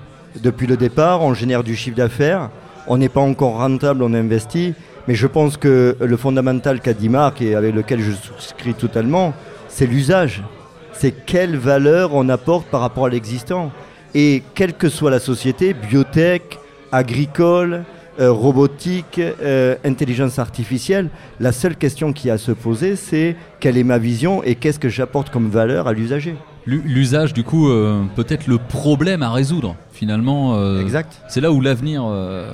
depuis 0.43 0.67
le 0.67 0.77
départ, 0.77 1.23
on 1.23 1.35
génère 1.35 1.65
du 1.65 1.77
chiffre 1.77 1.97
d'affaires, 1.97 2.51
on 2.87 2.99
n'est 2.99 3.09
pas 3.09 3.21
encore 3.21 3.59
rentable, 3.59 4.03
on 4.03 4.15
investit, 4.15 4.75
mais 5.09 5.15
je 5.15 5.27
pense 5.27 5.57
que 5.57 5.97
le 6.01 6.17
fondamental 6.17 6.81
qu'a 6.81 6.93
dit 6.93 7.09
Marc 7.09 7.41
et 7.41 7.55
avec 7.55 7.75
lequel 7.75 8.01
je 8.01 8.13
souscris 8.13 8.75
totalement, 8.75 9.35
c'est 9.69 9.87
l'usage. 9.87 10.43
C'est 10.93 11.13
quelle 11.13 11.57
valeur 11.57 12.15
on 12.15 12.29
apporte 12.29 12.67
par 12.69 12.81
rapport 12.81 13.07
à 13.07 13.11
l'existant. 13.11 13.71
Et 14.15 14.43
quelle 14.55 14.73
que 14.73 14.89
soit 14.89 15.11
la 15.11 15.19
société, 15.19 15.75
biotech, 15.75 16.59
agricole, 16.91 17.85
euh, 18.21 18.31
robotique, 18.33 19.19
euh, 19.21 19.77
intelligence 19.85 20.39
artificielle, 20.39 21.09
la 21.41 21.53
seule 21.53 21.77
question 21.77 22.13
qui 22.13 22.31
a 22.31 22.35
à 22.35 22.39
se 22.39 22.53
poser, 22.53 22.97
c'est 22.97 23.35
quelle 23.61 23.79
est 23.79 23.85
ma 23.85 23.99
vision 23.99 24.43
et 24.43 24.55
qu'est-ce 24.57 24.79
que 24.79 24.89
j'apporte 24.89 25.31
comme 25.31 25.49
valeur 25.49 25.87
à 25.89 25.93
l'usager. 25.93 26.35
L'u- 26.67 26.83
L'usage, 26.85 27.33
du 27.33 27.45
coup, 27.45 27.69
euh, 27.71 28.03
peut-être 28.17 28.47
le 28.49 28.59
problème 28.59 29.23
à 29.23 29.31
résoudre. 29.31 29.77
Finalement, 29.93 30.57
euh, 30.57 30.83
Exact. 30.83 31.23
c'est 31.29 31.41
là 31.41 31.51
où 31.53 31.61
l'avenir 31.61 32.05
euh, 32.07 32.51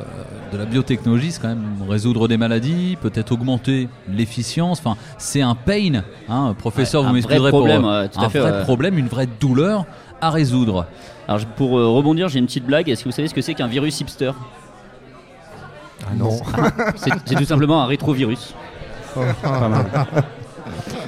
de 0.53 0.59
la 0.59 0.66
biotechnologie, 0.66 1.33
c'est 1.33 1.40
quand 1.40 1.48
même 1.48 1.64
résoudre 1.88 2.29
des 2.29 2.37
maladies, 2.37 2.96
peut-être 3.01 3.33
augmenter 3.33 3.88
l'efficience. 4.09 4.79
Enfin, 4.85 4.96
c'est 5.18 5.40
un 5.42 5.55
pain. 5.57 6.03
Hein, 6.29 6.55
professeur, 6.59 7.01
Ouais, 7.01 7.07
vous 7.07 7.11
un 7.11 7.14
m'expliquerez 7.14 7.40
vrai 7.40 7.51
pour 7.51 7.61
problème, 7.61 7.85
euh, 7.85 8.07
à 8.16 8.29
fait, 8.29 8.38
vrai 8.38 8.90
une 8.98 9.09
vraie 9.09 9.29
douleur 9.40 9.87
à 10.20 10.31
résoudre. 10.31 10.87
Alors 11.27 11.40
pour 11.57 11.79
euh, 11.79 11.88
rebondir, 11.88 12.29
j'ai 12.29 12.38
une 12.38 12.46
petite 12.46 12.66
blague. 12.66 12.88
Est-ce 12.88 13.03
que 13.05 13.09
vous 13.09 13.14
savez 13.14 13.29
ce 13.29 13.35
que 13.35 13.40
c'est 13.40 13.55
qu'un 13.55 13.66
virus 13.66 14.01
hipster? 14.01 14.33
Ah 16.07 16.15
non. 16.17 16.38
C'est 16.97 17.35
tout 17.35 17.45
simplement 17.45 17.83
un 17.83 17.87
rétrovirus. 17.87 18.55
Pas 19.15 19.69
mal. 19.69 19.87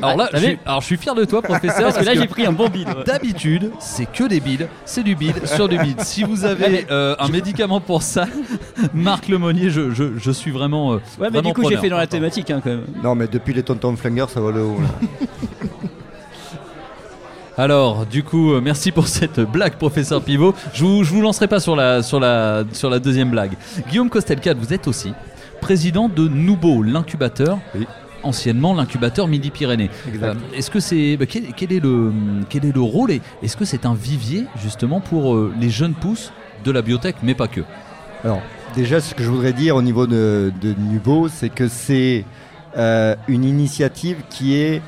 Alors 0.03 0.17
là, 0.19 0.29
t'as 0.31 0.39
je 0.39 0.45
suis, 0.45 0.59
alors 0.67 0.81
je 0.81 0.87
suis 0.87 0.97
fier 0.99 1.15
de 1.15 1.25
toi, 1.25 1.41
professeur. 1.41 1.85
Parce 1.85 1.99
que 1.99 2.05
là 2.05 2.15
j'ai 2.15 2.27
pris 2.27 2.45
un 2.45 2.53
bon 2.53 2.69
bide. 2.69 2.89
ouais. 2.89 3.05
D'habitude, 3.07 3.71
c'est 3.79 4.05
que 4.11 4.25
des 4.25 4.41
bides, 4.41 4.69
c'est 4.85 5.03
du 5.03 5.15
bide 5.15 5.47
sur 5.47 5.69
du 5.69 5.79
bide. 5.79 6.01
Si 6.03 6.23
vous 6.25 6.45
avez 6.45 6.87
euh, 6.91 7.15
un 7.19 7.29
médicament 7.29 7.81
pour 7.81 8.03
ça, 8.03 8.27
Marc 8.95 9.29
Lemonnier, 9.29 9.71
je, 9.71 9.93
je, 9.93 10.19
je 10.19 10.31
suis 10.31 10.51
vraiment. 10.51 10.93
euh, 10.93 10.97
Ouais, 10.97 11.01
mais 11.21 11.29
vraiment 11.29 11.49
du 11.49 11.55
coup 11.55 11.69
j'ai 11.71 11.77
fait 11.79 11.89
dans 11.89 11.97
la 11.97 12.07
thématique 12.07 12.51
hein, 12.51 12.61
quand 12.63 12.71
même. 12.71 12.85
Non, 13.03 13.15
mais 13.15 13.27
depuis 13.29 13.55
les 13.55 13.63
tontons 13.63 13.97
flingueurs, 13.97 14.29
ça 14.29 14.41
va 14.41 14.51
le 14.51 14.63
haut. 14.63 14.79
là. 14.81 14.89
Alors, 17.57 18.05
du 18.05 18.25
coup, 18.25 18.53
euh, 18.53 18.61
merci 18.61 18.91
pour 18.91 19.07
cette 19.07 19.39
blague, 19.41 19.75
professeur 19.75 20.23
Pivot. 20.23 20.55
Je 20.73 20.85
vous, 20.85 21.05
je 21.05 21.11
vous 21.13 21.21
lancerai 21.23 21.47
pas 21.47 21.61
sur 21.61 21.77
la, 21.77 22.03
sur, 22.03 22.19
la, 22.19 22.65
sur 22.73 22.91
la 22.91 22.99
deuxième 22.99 23.31
blague. 23.31 23.53
Guillaume 23.89 24.11
Costelcade, 24.11 24.59
vous 24.59 24.73
êtes 24.73 24.89
aussi 24.89 25.13
président 25.61 26.09
de 26.09 26.29
Nouveau, 26.29 26.83
l'incubateur. 26.83 27.59
Oui. 27.75 27.87
Anciennement 28.23 28.75
l'incubateur 28.75 29.29
Midi-Pyrénées. 29.29 29.91
Euh, 30.23 30.35
est-ce 30.55 30.71
que 30.71 30.81
c'est 30.81 31.17
bah, 31.17 31.27
quel, 31.27 31.53
quel 31.55 31.73
est 31.73 31.81
le 31.81 32.11
quel 32.49 32.65
est 32.65 32.75
le 32.75 32.81
rôle 32.81 33.11
et 33.11 33.21
est-ce 33.43 33.57
que 33.57 33.67
c'est 33.67 33.85
un 33.85 33.95
vivier 33.95 34.47
justement 34.63 35.01
pour 35.01 35.35
euh, 35.35 35.53
les 35.61 35.69
jeunes 35.69 35.93
pousses 35.93 36.33
de 36.65 36.71
la 36.71 36.81
biotech, 36.83 37.17
mais 37.23 37.35
pas 37.35 37.49
que? 37.49 37.61
Alors, 38.25 38.41
déjà, 38.75 39.01
ce 39.01 39.15
que 39.15 39.23
je 39.23 39.29
voudrais 39.29 39.53
dire 39.53 39.77
au 39.77 39.83
niveau 39.83 40.07
de, 40.07 40.53
de 40.61 40.75
Nubo, 40.79 41.29
c'est 41.29 41.51
que 41.51 41.69
c'est 41.69 42.25
euh, 42.77 43.15
une 43.29 43.45
initiative 43.45 44.17
qui 44.31 44.57
est 44.57 44.83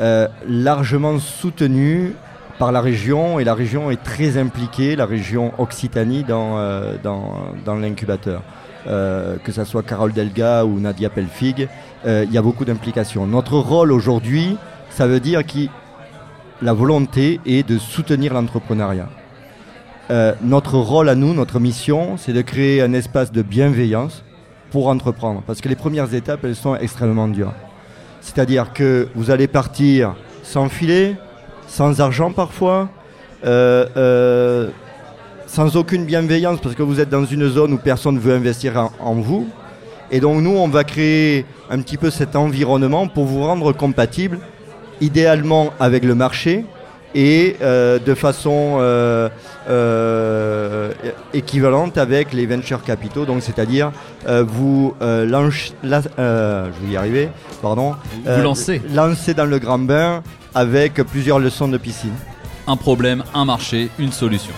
euh, 0.00 0.28
largement 0.46 1.18
soutenue 1.18 2.12
par 2.58 2.70
la 2.72 2.80
région 2.80 3.38
et 3.38 3.44
la 3.44 3.54
région 3.54 3.90
est 3.90 4.02
très 4.02 4.36
impliquée, 4.36 4.96
la 4.96 5.06
région 5.06 5.52
Occitanie, 5.58 6.22
dans, 6.22 6.58
euh, 6.58 6.96
dans, 7.02 7.52
dans 7.64 7.76
l'incubateur. 7.76 8.42
Euh, 8.86 9.36
que 9.42 9.50
ce 9.52 9.64
soit 9.64 9.82
Carole 9.82 10.12
Delga 10.12 10.64
ou 10.64 10.78
Nadia 10.78 11.10
Pelfig, 11.10 11.68
il 12.04 12.32
y 12.32 12.38
a 12.38 12.42
beaucoup 12.42 12.64
d'implications. 12.64 13.26
Notre 13.26 13.58
rôle 13.58 13.90
aujourd'hui, 13.90 14.56
ça 14.90 15.08
veut 15.08 15.18
dire 15.18 15.44
que 15.44 15.66
la 16.62 16.72
volonté 16.72 17.40
est 17.44 17.68
de 17.68 17.78
soutenir 17.78 18.32
l'entrepreneuriat. 18.32 19.08
Notre 20.40 20.76
rôle 20.76 21.08
à 21.08 21.16
nous, 21.16 21.34
notre 21.34 21.58
mission, 21.58 22.16
c'est 22.16 22.32
de 22.32 22.42
créer 22.42 22.80
un 22.80 22.92
espace 22.92 23.32
de 23.32 23.42
bienveillance 23.42 24.22
pour 24.70 24.86
entreprendre. 24.86 25.42
Parce 25.44 25.60
que 25.60 25.68
les 25.68 25.74
premières 25.74 26.14
étapes, 26.14 26.44
elles 26.44 26.54
sont 26.54 26.76
extrêmement 26.76 27.26
dures. 27.26 27.54
C'est-à-dire 28.26 28.72
que 28.72 29.06
vous 29.14 29.30
allez 29.30 29.46
partir 29.46 30.16
sans 30.42 30.68
filet, 30.68 31.14
sans 31.68 32.00
argent 32.00 32.32
parfois, 32.32 32.88
euh, 33.44 33.86
euh, 33.96 34.68
sans 35.46 35.76
aucune 35.76 36.04
bienveillance 36.04 36.58
parce 36.60 36.74
que 36.74 36.82
vous 36.82 36.98
êtes 36.98 37.08
dans 37.08 37.24
une 37.24 37.48
zone 37.48 37.72
où 37.74 37.78
personne 37.78 38.16
ne 38.16 38.20
veut 38.20 38.34
investir 38.34 38.76
en, 38.76 38.90
en 38.98 39.14
vous. 39.14 39.48
Et 40.10 40.18
donc 40.18 40.42
nous, 40.42 40.50
on 40.50 40.66
va 40.66 40.82
créer 40.82 41.46
un 41.70 41.80
petit 41.80 41.96
peu 41.96 42.10
cet 42.10 42.34
environnement 42.34 43.06
pour 43.06 43.26
vous 43.26 43.44
rendre 43.44 43.72
compatible, 43.72 44.40
idéalement 45.00 45.72
avec 45.78 46.04
le 46.04 46.16
marché 46.16 46.64
et 47.16 47.56
euh, 47.62 47.98
de 47.98 48.14
façon 48.14 48.76
euh, 48.78 49.28
euh, 49.70 50.92
équivalente 51.32 51.96
avec 51.96 52.32
les 52.34 52.44
venture 52.46 52.82
capitaux. 52.84 53.24
Donc 53.24 53.42
c'est-à-dire 53.42 53.90
euh, 54.28 54.44
vous 54.46 54.94
euh, 55.00 55.24
lancez, 55.24 55.72
la- 55.82 56.02
euh, 56.18 56.68
je 56.80 56.86
vais 56.86 56.92
y 56.92 56.96
arriver, 56.96 57.30
pardon, 57.62 57.94
Vous 58.24 58.42
lancez. 58.42 58.82
lancez 58.94 59.32
dans 59.32 59.46
le 59.46 59.58
grand 59.58 59.78
bain 59.78 60.22
avec 60.54 60.94
plusieurs 61.04 61.38
leçons 61.38 61.68
de 61.68 61.78
piscine. 61.78 62.12
Un 62.66 62.76
problème, 62.76 63.24
un 63.32 63.46
marché, 63.46 63.88
une 63.98 64.12
solution. 64.12 64.52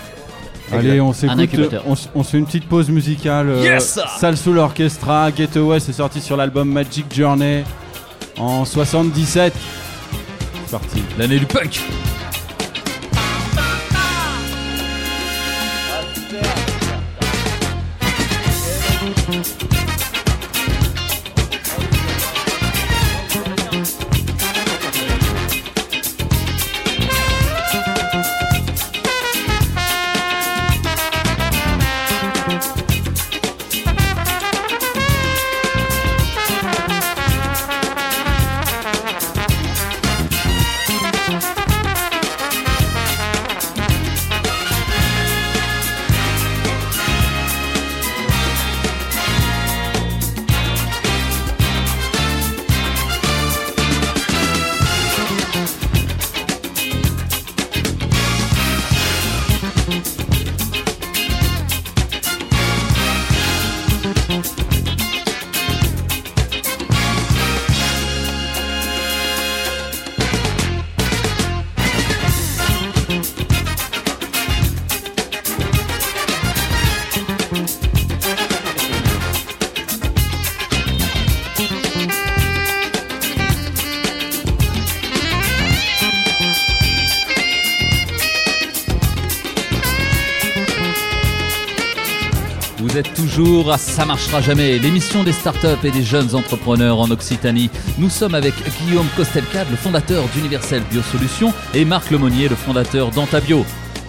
Allez, 0.72 1.00
on 1.00 1.12
s'écoute, 1.12 1.74
on, 1.86 2.22
se 2.22 2.30
fait 2.30 2.38
une 2.38 2.44
petite 2.44 2.68
pause 2.68 2.90
musicale. 2.90 3.48
Yes 3.62 3.98
Salsoul 4.18 4.58
Orchestra, 4.58 5.30
Getaway, 5.34 5.80
c'est 5.80 5.94
sorti 5.94 6.20
sur 6.20 6.36
l'album 6.36 6.68
Magic 6.70 7.06
Journey 7.14 7.64
en 8.36 8.64
77. 8.66 9.54
C'est 10.66 10.70
parti. 10.70 11.02
L'année 11.18 11.38
du 11.38 11.46
punk. 11.46 11.80
Ça 93.76 94.04
marchera 94.06 94.40
jamais, 94.40 94.78
l'émission 94.78 95.22
des 95.24 95.32
startups 95.32 95.66
et 95.84 95.90
des 95.90 96.02
jeunes 96.02 96.34
entrepreneurs 96.34 96.98
en 97.00 97.10
Occitanie. 97.10 97.70
Nous 97.98 98.08
sommes 98.08 98.34
avec 98.34 98.54
Guillaume 98.80 99.06
Costelcade, 99.16 99.66
le 99.70 99.76
fondateur 99.76 100.24
d'Universel 100.34 100.82
Biosolutions, 100.90 101.52
et 101.74 101.84
Marc 101.84 102.10
Lemonnier, 102.10 102.48
le 102.48 102.56
fondateur 102.56 103.10
d'Antabio. 103.10 103.64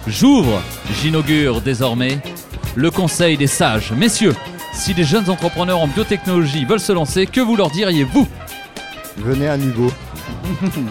J'ouvre, 0.06 0.62
j'inaugure 1.02 1.60
désormais 1.60 2.18
le 2.74 2.90
conseil 2.90 3.36
des 3.36 3.46
sages. 3.46 3.92
Messieurs, 3.92 4.34
si 4.72 4.94
des 4.94 5.04
jeunes 5.04 5.28
entrepreneurs 5.28 5.80
en 5.80 5.88
biotechnologie 5.88 6.64
veulent 6.64 6.80
se 6.80 6.92
lancer, 6.92 7.26
que 7.26 7.40
vous 7.40 7.56
leur 7.56 7.70
diriez-vous? 7.70 8.26
Venez 9.18 9.48
à 9.48 9.56
Nubo. 9.58 9.92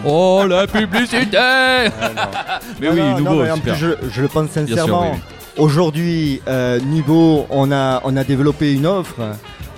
Oh, 0.04 0.44
la 0.48 0.66
publicité 0.66 1.36
Mais 2.80 2.88
Non, 2.88 2.92
oui, 2.92 3.00
nouveau, 3.18 3.34
non, 3.34 3.42
mais 3.42 3.50
en 3.50 3.58
plus, 3.58 3.74
je, 3.74 3.88
je 4.10 4.22
le 4.22 4.28
pense 4.28 4.50
sincèrement. 4.50 5.12
oui. 5.12 5.18
Aujourd'hui, 5.56 6.40
euh, 6.46 6.78
Nibo, 6.78 7.46
on 7.50 7.72
a, 7.72 8.00
on 8.04 8.16
a 8.16 8.24
développé 8.24 8.72
une 8.72 8.86
offre 8.86 9.20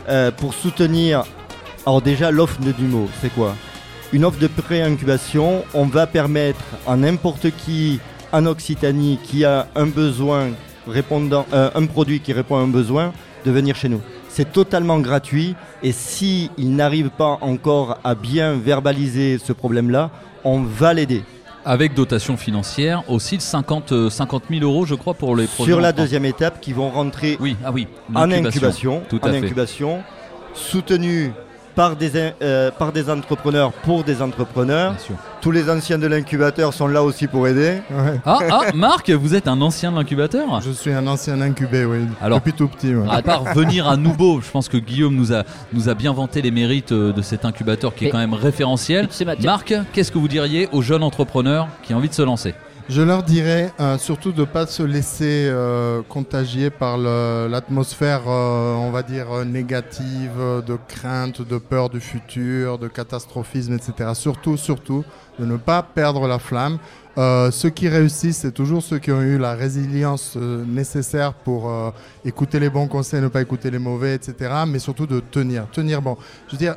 euh, 0.09 0.31
pour 0.31 0.53
soutenir. 0.53 1.25
Alors, 1.87 2.03
déjà, 2.03 2.31
l'offre 2.31 2.61
de 2.61 2.75
Nubo, 2.79 3.09
c'est 3.21 3.33
quoi? 3.33 3.57
Une 4.13 4.25
offre 4.25 4.39
de 4.39 4.47
pré-incubation. 4.49 5.65
On 5.73 5.87
va 5.87 6.07
permettre 6.07 6.61
à 6.87 6.95
n'importe 6.97 7.51
qui 7.57 8.01
en 8.33 8.45
Occitanie 8.47 9.19
qui 9.23 9.45
a 9.45 9.67
un 9.75 9.87
besoin 9.87 10.51
répondant, 10.87 11.47
euh, 11.53 11.71
un 11.75 11.87
produit 11.87 12.21
qui 12.21 12.33
répond 12.33 12.57
à 12.57 12.61
un 12.61 12.69
besoin, 12.69 13.13
de 13.45 13.51
venir 13.51 13.75
chez 13.75 13.89
nous. 13.89 14.01
C'est 14.29 14.53
totalement 14.53 14.99
gratuit 15.01 15.57
et 15.83 15.93
si 15.93 16.51
il 16.59 16.77
n'arrive 16.77 17.11
pas 17.11 17.39
encore 17.41 17.99
à 18.05 18.15
bien 18.15 18.55
verbaliser 18.55 19.39
ce 19.39 19.53
problème-là, 19.53 20.11
on 20.45 20.61
va 20.61 20.95
l'aider. 20.95 21.23
Avec 21.65 21.95
dotation 21.95 22.37
financière 22.37 23.05
aussi 23.09 23.37
de 23.37 23.43
50, 23.43 23.93
euh, 23.93 24.11
50 24.11 24.45
000 24.51 24.63
euros, 24.65 24.85
je 24.85 24.97
crois, 24.97 25.15
pour 25.15 25.37
les 25.37 25.47
projets. 25.47 25.71
Sur 25.71 25.81
la 25.81 25.93
deuxième 25.93 26.25
étape, 26.25 26.61
qui 26.61 26.73
vont 26.73 26.91
rentrer 26.91 27.37
Oui, 27.41 27.57
ah 27.65 27.71
oui. 27.73 27.87
en 28.15 28.31
incubation, 28.33 29.03
Tout 29.09 29.21
à 29.23 29.29
en 29.29 29.31
fait. 29.31 29.39
incubation, 29.39 30.03
soutenu 30.55 31.33
par 31.77 31.95
des, 31.97 32.11
euh, 32.43 32.71
par 32.73 32.93
des 32.93 33.09
entrepreneurs 33.09 33.73
pour 33.73 34.03
des 34.03 34.21
entrepreneurs. 34.23 34.93
Bien 34.93 35.01
sûr. 35.01 35.15
Tous 35.43 35.51
les 35.51 35.69
anciens 35.69 35.99
de 35.99 36.07
l'incubateur 36.07 36.73
sont 36.73 36.87
là 36.87 37.03
aussi 37.03 37.27
pour 37.27 37.49
aider. 37.49 37.79
Ouais. 37.91 38.21
Ah, 38.25 38.39
ah, 38.49 38.61
Marc, 38.75 39.11
vous 39.11 39.35
êtes 39.35 39.49
un 39.49 39.61
ancien 39.61 39.91
de 39.91 39.97
l'incubateur? 39.97 40.61
Je 40.61 40.71
suis 40.71 40.93
un 40.93 41.05
ancien 41.09 41.41
incubé, 41.41 41.85
oui. 41.85 41.99
Alors- 42.21 42.39
depuis 42.39 42.53
tout 42.53 42.69
petit. 42.69 42.95
ouais. 42.95 43.09
À 43.11 43.23
part 43.23 43.53
venir 43.53 43.89
à 43.89 43.97
Nouveau, 43.97 44.41
je 44.41 44.49
pense 44.49 44.69
que 44.69 44.77
Guillaume 44.77 45.17
nous 45.17 45.33
a, 45.33 45.43
nous 45.73 45.89
a 45.89 45.95
bien 45.95 46.13
vanté 46.13 46.43
les 46.43 46.53
mérites 46.53 46.93
euh, 46.93 47.13
de 47.13 47.23
cet 47.23 47.45
incubateur 47.45 47.93
qui 47.93 48.07
est 48.07 48.11
quand 48.11 48.19
même 48.19 48.35
référentiel. 48.35 49.09
Marc, 49.43 49.75
qu'est-ce 49.93 50.13
que 50.13 50.19
vous 50.19 50.29
diriez 50.29 50.69
aux 50.71 50.81
jeunes 50.81 51.03
entrepreneurs 51.03 51.67
qui 51.83 51.93
ont 51.93 51.97
envie 51.97 52.09
de 52.09 52.15
se 52.15 52.23
lancer? 52.23 52.55
Je 52.89 53.01
leur 53.01 53.23
dirais 53.23 53.73
euh, 53.79 53.97
surtout 53.97 54.33
de 54.33 54.41
ne 54.41 54.45
pas 54.45 54.67
se 54.67 54.83
laisser 54.83 55.47
euh, 55.49 56.03
contagier 56.09 56.69
par 56.69 56.99
l'atmosphère, 56.99 58.23
euh, 58.27 58.75
on 58.75 58.91
va 58.91 59.03
dire, 59.03 59.45
négative, 59.45 60.63
de 60.67 60.77
crainte, 60.89 61.43
de 61.43 61.59
peur 61.59 61.91
du 61.91 62.01
futur, 62.01 62.79
de 62.79 62.89
catastrophisme, 62.89 63.75
etc. 63.75 64.11
Surtout, 64.15 64.57
surtout, 64.57 65.05
de 65.39 65.47
ne 65.47 65.57
pas 65.57 65.83
perdre 65.83 66.27
la 66.27 66.39
flamme. 66.39 66.79
Ceux 67.17 67.71
qui 67.71 67.89
réussissent, 67.89 68.39
c'est 68.39 68.53
toujours 68.53 68.83
ceux 68.83 68.99
qui 68.99 69.13
ont 69.13 69.21
eu 69.21 69.39
la 69.39 69.55
résilience 69.55 70.37
nécessaire 70.37 71.35
pour 71.35 71.71
écouter 72.25 72.59
les 72.59 72.71
bons 72.71 72.89
conseils, 72.89 73.21
ne 73.21 73.29
pas 73.29 73.43
écouter 73.43 73.71
les 73.71 73.79
mauvais, 73.79 74.15
etc. 74.15 74.51
Mais 74.67 74.79
surtout 74.79 75.07
de 75.07 75.21
tenir. 75.21 75.67
Tenir, 75.71 76.01
bon, 76.01 76.17
je 76.49 76.53
veux 76.53 76.59
dire, 76.59 76.77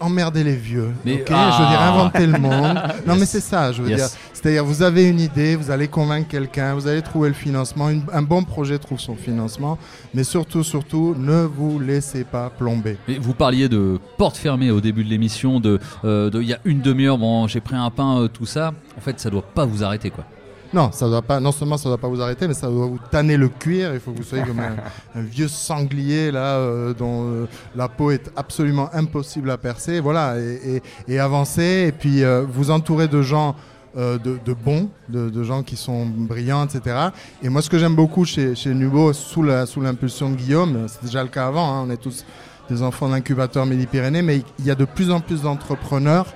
emmerder 0.00 0.42
les 0.44 0.56
vieux. 0.56 0.90
Mais- 1.04 1.24
Ah. 1.30 1.50
Je 1.56 1.62
veux 1.62 1.68
dire, 1.68 1.80
inventer 1.80 2.26
le 2.26 2.38
monde. 2.38 2.80
Non, 3.06 3.16
mais 3.16 3.26
c'est 3.26 3.40
ça, 3.40 3.72
je 3.72 3.82
veux 3.82 3.88
Yes. 3.90 3.98
dire. 3.98 4.08
C'est-à-dire, 4.32 4.64
vous 4.64 4.82
avez 4.82 5.08
une 5.08 5.20
idée, 5.20 5.54
vous 5.56 5.70
allez 5.70 5.86
convaincre 5.88 6.28
quelqu'un, 6.28 6.74
vous 6.74 6.86
allez 6.88 7.02
trouver 7.02 7.28
le 7.28 7.34
financement. 7.34 7.90
Une- 7.90 8.02
un 8.12 8.22
bon 8.22 8.42
projet 8.42 8.78
trouve 8.78 8.98
son 8.98 9.14
financement. 9.16 9.78
Mais 10.14 10.24
surtout, 10.24 10.64
surtout, 10.64 11.14
ne 11.18 11.42
vous 11.44 11.78
laissez 11.78 12.24
pas 12.24 12.48
plomber. 12.50 12.96
Et 13.08 13.18
vous 13.18 13.34
parliez 13.34 13.68
de 13.68 13.98
porte 14.16 14.36
fermée 14.36 14.70
au 14.70 14.80
début 14.80 15.04
de 15.04 15.10
l'émission, 15.10 15.60
de 15.60 15.78
euh, 16.04 16.30
de- 16.30 16.40
il 16.40 16.48
y 16.48 16.54
a 16.54 16.58
une 16.64 16.80
demi-heure, 16.80 17.18
bon, 17.18 17.46
j'ai 17.46 17.60
pris 17.60 17.76
un 17.76 17.90
pain, 17.90 18.20
euh, 18.22 18.28
tout 18.28 18.46
ça. 18.46 18.72
En 18.96 19.00
fait, 19.00 19.20
ça 19.20 19.28
doit 19.30 19.42
pas 19.42 19.64
vous 19.66 19.84
arrêter, 19.84 20.10
quoi. 20.10 20.24
Non, 20.72 20.92
ça 20.92 21.08
doit 21.08 21.22
pas. 21.22 21.40
Non 21.40 21.50
seulement 21.52 21.76
ça 21.76 21.88
doit 21.88 21.98
pas 21.98 22.06
vous 22.08 22.20
arrêter, 22.20 22.46
mais 22.46 22.54
ça 22.54 22.68
doit 22.68 22.86
vous 22.86 23.00
tanner 23.10 23.36
le 23.36 23.48
cuir. 23.48 23.92
Il 23.92 23.98
faut 24.00 24.12
que 24.12 24.18
vous 24.18 24.22
soyez 24.22 24.44
comme 24.44 24.60
un, 24.60 24.76
un 25.16 25.22
vieux 25.22 25.48
sanglier 25.48 26.30
là, 26.30 26.56
euh, 26.58 26.94
dont 26.94 27.24
euh, 27.28 27.46
la 27.74 27.88
peau 27.88 28.10
est 28.12 28.30
absolument 28.36 28.88
impossible 28.94 29.50
à 29.50 29.58
percer. 29.58 29.98
Voilà, 30.00 30.38
et, 30.38 30.76
et- 31.08 31.14
et 31.14 31.18
avancer. 31.18 31.86
Et 31.88 31.92
puis 31.92 32.22
euh, 32.22 32.44
vous 32.48 32.70
entourer 32.70 33.08
de 33.08 33.20
gens. 33.22 33.54
de, 33.96 34.18
de 34.18 34.52
bons, 34.54 34.88
de, 35.08 35.30
de 35.30 35.42
gens 35.42 35.64
qui 35.64 35.74
sont 35.74 36.06
brillants, 36.06 36.64
etc. 36.64 36.94
Et 37.42 37.48
moi, 37.48 37.60
ce 37.60 37.68
que 37.68 37.76
j'aime 37.76 37.96
beaucoup 37.96 38.24
chez, 38.24 38.54
chez 38.54 38.72
Nubo, 38.72 39.12
sous 39.12 39.42
l'impulsion 39.42 40.30
de 40.30 40.36
Guillaume, 40.36 40.86
c'est 40.86 41.02
déjà 41.02 41.24
le 41.24 41.28
cas 41.28 41.48
avant, 41.48 41.68
hein, 41.74 41.84
on 41.88 41.90
est 41.90 41.96
tous 41.96 42.24
des 42.70 42.84
enfants 42.84 43.08
d'incubateurs 43.08 43.66
Midi-Pyrénées, 43.66 44.22
mais 44.22 44.42
il 44.60 44.64
y 44.64 44.70
a 44.70 44.76
de 44.76 44.84
plus 44.84 45.10
en 45.10 45.18
plus 45.18 45.42
d'entrepreneurs 45.42 46.26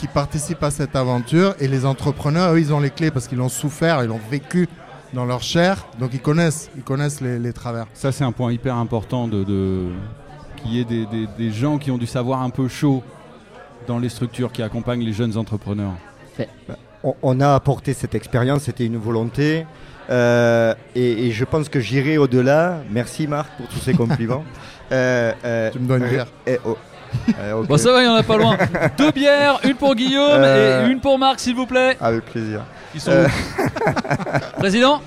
qui 0.00 0.06
participent 0.06 0.62
à 0.62 0.70
cette 0.70 0.96
aventure. 0.96 1.54
Et 1.60 1.68
les 1.68 1.84
entrepreneurs, 1.84 2.54
eux, 2.54 2.58
ils 2.60 2.72
ont 2.72 2.80
les 2.80 2.90
clés 2.90 3.10
parce 3.10 3.28
qu'ils 3.28 3.38
l'ont 3.38 3.48
souffert, 3.50 4.02
ils 4.02 4.08
l'ont 4.08 4.20
vécu 4.30 4.68
dans 5.12 5.24
leur 5.26 5.42
chair. 5.42 5.86
Donc 5.98 6.10
ils 6.14 6.20
connaissent, 6.20 6.70
ils 6.76 6.82
connaissent 6.82 7.20
les, 7.20 7.38
les 7.38 7.52
travers. 7.52 7.86
Ça, 7.94 8.10
c'est 8.12 8.24
un 8.24 8.32
point 8.32 8.52
hyper 8.52 8.76
important 8.76 9.28
de, 9.28 9.44
de- 9.44 9.88
qu'il 10.56 10.72
y 10.72 10.80
ait 10.80 10.84
des, 10.84 11.04
des- 11.06 11.28
des 11.36 11.50
gens 11.50 11.78
qui 11.78 11.90
ont 11.90 11.98
du 11.98 12.06
savoir 12.06 12.40
un 12.42 12.50
peu 12.50 12.66
chaud 12.68 13.02
dans 13.86 13.98
les 13.98 14.08
structures 14.08 14.52
qui 14.52 14.62
accompagnent 14.62 15.04
les 15.04 15.12
jeunes 15.12 15.36
entrepreneurs. 15.36 15.92
on, 17.04 17.14
on 17.22 17.40
a 17.40 17.54
apporté 17.54 17.92
cette 17.92 18.14
expérience, 18.14 18.62
c'était 18.62 18.86
une 18.86 18.96
volonté. 18.98 19.66
Euh, 20.10 20.74
et, 20.94 21.26
et 21.26 21.30
je 21.32 21.44
pense 21.44 21.68
que 21.68 21.78
j'irai 21.80 22.18
au-delà. 22.18 22.78
Merci 22.90 23.26
Marc 23.26 23.48
pour 23.56 23.68
tous 23.68 23.78
ces 23.80 23.92
compliments. 23.94 24.44
Euh, 24.92 25.32
euh, 25.44 25.70
Tu 25.70 25.78
me 25.78 25.86
dois 25.86 25.98
une 25.98 26.02
euh, 26.02 26.08
bière. 26.08 26.26
oh. 26.66 26.76
Euh, 27.40 27.52
ok. 27.54 27.66
Bon, 27.68 27.76
ça 27.76 27.92
va, 27.92 28.02
il 28.02 28.06
y 28.06 28.08
en 28.08 28.14
a 28.14 28.22
pas 28.22 28.36
loin. 28.36 28.56
Deux 28.98 29.10
bières, 29.10 29.58
une 29.64 29.74
pour 29.74 29.94
Guillaume 29.94 30.30
Euh. 30.32 30.86
et 30.86 30.90
une 30.92 31.00
pour 31.00 31.18
Marc, 31.18 31.40
s'il 31.40 31.54
vous 31.54 31.66
plaît. 31.66 31.96
Avec 32.00 32.24
plaisir. 32.24 32.60
Ils 32.94 33.00
sont 33.00 33.10
Euh. 33.12 33.26
où 33.26 34.58
Président 34.58 35.00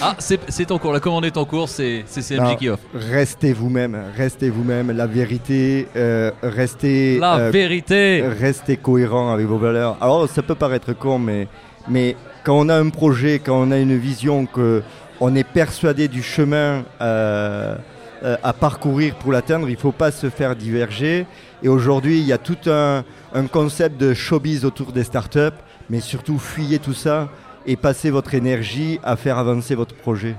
Ah, 0.00 0.16
c'est 0.18 0.70
en 0.72 0.78
cours, 0.78 0.92
la 0.92 1.00
commande 1.00 1.24
est 1.24 1.36
en 1.36 1.44
cours, 1.44 1.68
c'est 1.68 2.04
Non, 2.32 2.56
qui 2.56 2.68
offre. 2.68 2.82
Restez 2.94 3.52
vous-même, 3.52 3.96
restez 4.16 4.50
vous-même. 4.50 4.90
La 4.90 5.06
vérité, 5.06 5.86
euh, 5.96 6.30
restez. 6.42 7.18
La 7.18 7.36
euh, 7.36 7.50
vérité 7.50 8.24
Restez 8.40 8.76
cohérent 8.76 9.32
avec 9.32 9.46
vos 9.46 9.58
valeurs. 9.58 9.96
Alors, 10.00 10.28
ça 10.28 10.42
peut 10.42 10.56
paraître 10.56 10.92
con, 10.94 11.18
mais, 11.20 11.46
mais 11.88 12.16
quand 12.44 12.58
on 12.58 12.68
a 12.68 12.76
un 12.76 12.88
projet, 12.90 13.38
quand 13.38 13.56
on 13.60 13.70
a 13.70 13.78
une 13.78 13.96
vision, 13.96 14.46
que 14.46 14.82
on 15.20 15.34
est 15.36 15.46
persuadé 15.46 16.08
du 16.08 16.22
chemin 16.24 16.82
euh, 17.00 17.76
euh, 18.24 18.36
à 18.42 18.52
parcourir 18.52 19.14
pour 19.16 19.32
l'atteindre, 19.32 19.68
il 19.68 19.74
ne 19.74 19.78
faut 19.78 19.92
pas 19.92 20.10
se 20.10 20.30
faire 20.30 20.56
diverger. 20.56 21.26
Et 21.62 21.68
aujourd'hui, 21.68 22.18
il 22.20 22.26
y 22.26 22.32
a 22.32 22.38
tout 22.38 22.56
un, 22.66 23.04
un 23.34 23.46
concept 23.46 24.00
de 24.00 24.14
showbiz 24.14 24.64
autour 24.64 24.92
des 24.92 25.04
startups, 25.04 25.58
mais 25.90 26.00
surtout, 26.00 26.38
fuyez 26.38 26.78
tout 26.78 26.94
ça 26.94 27.28
et 27.66 27.76
passez 27.76 28.10
votre 28.10 28.34
énergie 28.34 28.98
à 29.02 29.16
faire 29.16 29.38
avancer 29.38 29.74
votre 29.74 29.94
projet. 29.94 30.34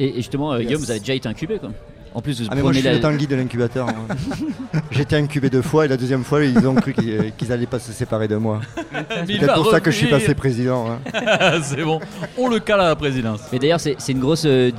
Et, 0.00 0.08
et 0.10 0.14
justement, 0.16 0.52
euh, 0.52 0.58
Yes. 0.58 0.66
Guillaume, 0.66 0.82
vous 0.82 0.90
avez 0.90 1.00
déjà 1.00 1.14
été 1.14 1.28
incubé 1.28 1.58
quoi. 1.58 1.70
En 2.14 2.20
plus, 2.20 2.40
vous 2.40 2.46
Ah 2.50 2.54
mais 2.54 2.62
moi 2.62 2.72
je 2.72 2.78
suis 2.78 2.86
la- 2.86 2.94
le 2.94 3.00
Tanguy 3.00 3.26
de 3.26 3.34
l'incubateur. 3.36 3.86
J'ai 4.90 5.02
été 5.02 5.16
incubé 5.16 5.48
deux 5.50 5.62
fois 5.62 5.84
et 5.86 5.88
la 5.88 5.96
deuxième 5.96 6.24
fois 6.24 6.44
ils 6.44 6.66
ont 6.66 6.74
cru 6.74 6.92
qu'ils 6.92 7.32
qu'ils 7.36 7.52
allaient 7.52 7.66
pas 7.66 7.78
se 7.78 7.92
séparer 7.92 8.28
de 8.28 8.36
moi. 8.36 8.60
C'est 9.26 9.38
peut-être 9.38 9.54
pour 9.54 9.70
ça 9.70 9.80
que 9.80 9.90
je 9.90 9.96
suis 9.96 10.06
passé 10.08 10.34
président. 10.34 10.86
hein. 10.90 11.60
c'est 11.62 11.82
bon, 11.82 12.00
on 12.36 12.48
le 12.48 12.58
cale 12.60 12.80
à 12.80 12.88
la 12.88 12.96
présidence. 12.96 13.40
Mais 13.52 13.58
d'ailleurs, 13.58 13.80
c'est 13.80 13.96
une 14.08 14.20
grosse, 14.20 14.44
euh, 14.46 14.70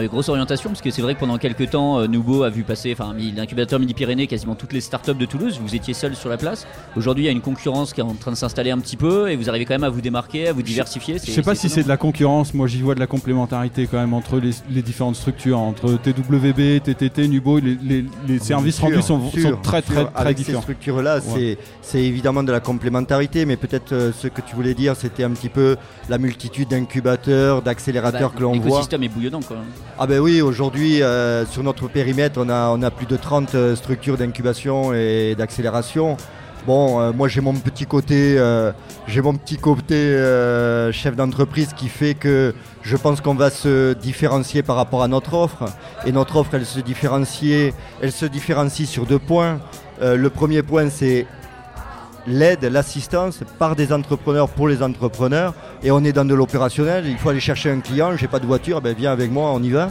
une 0.00 0.08
grosse 0.08 0.28
orientation 0.28 0.70
parce 0.70 0.82
que 0.82 0.90
c'est 0.90 1.02
vrai 1.02 1.14
que 1.14 1.20
pendant 1.20 1.38
quelques 1.38 1.70
temps, 1.70 2.00
euh, 2.00 2.06
Nouveau 2.06 2.42
a 2.42 2.50
vu 2.50 2.62
passer, 2.62 2.92
enfin, 2.92 3.14
l'incubateur 3.36 3.80
Midi-Pyrénées, 3.80 4.26
quasiment 4.26 4.54
toutes 4.54 4.72
les 4.74 4.80
startups 4.82 5.14
de 5.14 5.24
Toulouse. 5.26 5.58
Vous 5.62 5.74
étiez 5.74 5.94
seul 5.94 6.14
sur 6.14 6.28
la 6.28 6.36
place. 6.36 6.66
Aujourd'hui, 6.96 7.24
il 7.24 7.26
y 7.26 7.30
a 7.30 7.32
une 7.32 7.40
concurrence 7.40 7.92
qui 7.94 8.00
est 8.00 8.04
en 8.04 8.14
train 8.14 8.30
de 8.32 8.36
s'installer 8.36 8.70
un 8.70 8.78
petit 8.78 8.96
peu 8.96 9.30
et 9.30 9.36
vous 9.36 9.48
arrivez 9.48 9.64
quand 9.64 9.74
même 9.74 9.84
à 9.84 9.88
vous 9.90 10.00
démarquer, 10.02 10.48
à 10.48 10.52
vous 10.52 10.62
diversifier. 10.62 11.16
Je 11.24 11.30
sais 11.30 11.42
pas 11.42 11.54
si 11.54 11.68
c'est 11.70 11.82
de 11.82 11.88
la 11.88 11.96
concurrence, 11.96 12.52
moi 12.52 12.66
j'y 12.66 12.82
vois 12.82 12.94
de 12.94 13.00
la 13.00 13.06
complémentarité 13.06 13.86
quand 13.90 13.98
même 13.98 14.12
entre 14.14 14.38
les, 14.38 14.50
les 14.70 14.82
différentes 14.82 15.16
structures, 15.16 15.58
entre 15.58 15.92
TWB, 15.94 16.81
TTT, 16.82 17.28
Nubo, 17.28 17.58
les, 17.58 17.76
les- 17.82 18.04
les 18.28 18.38
services 18.38 18.76
Sûr, 18.76 18.84
rendus 18.84 19.02
sont, 19.02 19.30
sûr, 19.30 19.42
sont 19.50 19.56
très 19.62 19.80
sûr. 19.82 19.92
très 19.94 20.04
très 20.04 20.06
Avec 20.14 20.36
ces 20.38 20.44
différents. 20.44 20.62
structures-là, 20.62 21.20
c'est- 21.20 21.58
c'est 21.80 22.02
évidemment 22.02 22.42
de 22.42 22.52
la 22.52 22.60
complémentarité, 22.60 23.44
mais 23.46 23.56
peut-être 23.56 23.92
euh, 23.92 24.12
ce 24.12 24.28
que 24.28 24.40
tu 24.40 24.54
voulais 24.54 24.74
dire, 24.74 24.94
c'était 24.96 25.24
un 25.24 25.30
petit 25.30 25.48
peu 25.48 25.76
la 26.08 26.18
multitude 26.18 26.68
d'incubateurs, 26.68 27.62
d'accélérateurs 27.62 28.34
que 28.34 28.40
l'on 28.42 28.52
voit. 28.52 28.64
L'écosystème 28.64 29.02
est 29.04 29.08
bouillonnant 29.08 29.40
quoi. 29.40 29.56
Ah 29.98 30.06
ben 30.06 30.18
oui, 30.20 30.40
aujourd'hui, 30.42 31.02
euh, 31.02 31.46
sur 31.46 31.62
notre 31.62 31.88
périmètre, 31.88 32.40
on 32.42 32.48
a, 32.48 32.68
on 32.70 32.82
a 32.82 32.90
plus 32.90 33.06
de 33.06 33.16
30 33.16 33.54
euh, 33.54 33.76
structures 33.76 34.16
d'incubation 34.16 34.92
et 34.92 35.34
d'accélération. 35.36 36.16
Bon, 36.66 37.00
euh, 37.00 37.12
moi 37.12 37.26
j'ai 37.26 37.40
mon 37.40 37.54
petit 37.54 37.86
côté, 37.86 38.36
euh, 38.38 38.70
j'ai 39.08 39.20
mon 39.20 39.34
petit 39.34 39.56
côté 39.56 39.94
euh, 39.96 40.92
chef 40.92 41.16
d'entreprise 41.16 41.72
qui 41.76 41.88
fait 41.88 42.14
que 42.14 42.54
je 42.82 42.96
pense 42.96 43.20
qu'on 43.20 43.34
va 43.34 43.50
se 43.50 43.92
différencier 43.94 44.62
par 44.62 44.76
rapport 44.76 45.02
à 45.02 45.08
notre 45.08 45.34
offre. 45.34 45.64
Et 46.04 46.12
notre 46.12 46.36
offre, 46.36 46.54
elle 46.54 46.66
se 46.66 46.80
différencie, 46.80 47.72
elle 48.00 48.12
se 48.12 48.26
différencie 48.26 48.88
sur 48.88 49.06
deux 49.06 49.18
points. 49.18 49.60
Euh, 50.00 50.16
le 50.16 50.30
premier 50.30 50.62
point, 50.62 50.90
c'est 50.90 51.26
l'aide, 52.26 52.64
l'assistance 52.64 53.40
par 53.58 53.76
des 53.76 53.92
entrepreneurs 53.92 54.48
pour 54.48 54.68
les 54.68 54.82
entrepreneurs. 54.82 55.54
Et 55.82 55.90
on 55.90 56.02
est 56.02 56.12
dans 56.12 56.24
de 56.24 56.34
l'opérationnel. 56.34 57.06
Il 57.06 57.18
faut 57.18 57.28
aller 57.28 57.40
chercher 57.40 57.70
un 57.70 57.80
client. 57.80 58.16
J'ai 58.16 58.28
pas 58.28 58.40
de 58.40 58.46
voiture, 58.46 58.80
ben 58.80 58.94
viens 58.96 59.12
avec 59.12 59.30
moi, 59.30 59.52
on 59.52 59.62
y 59.62 59.70
va. 59.70 59.90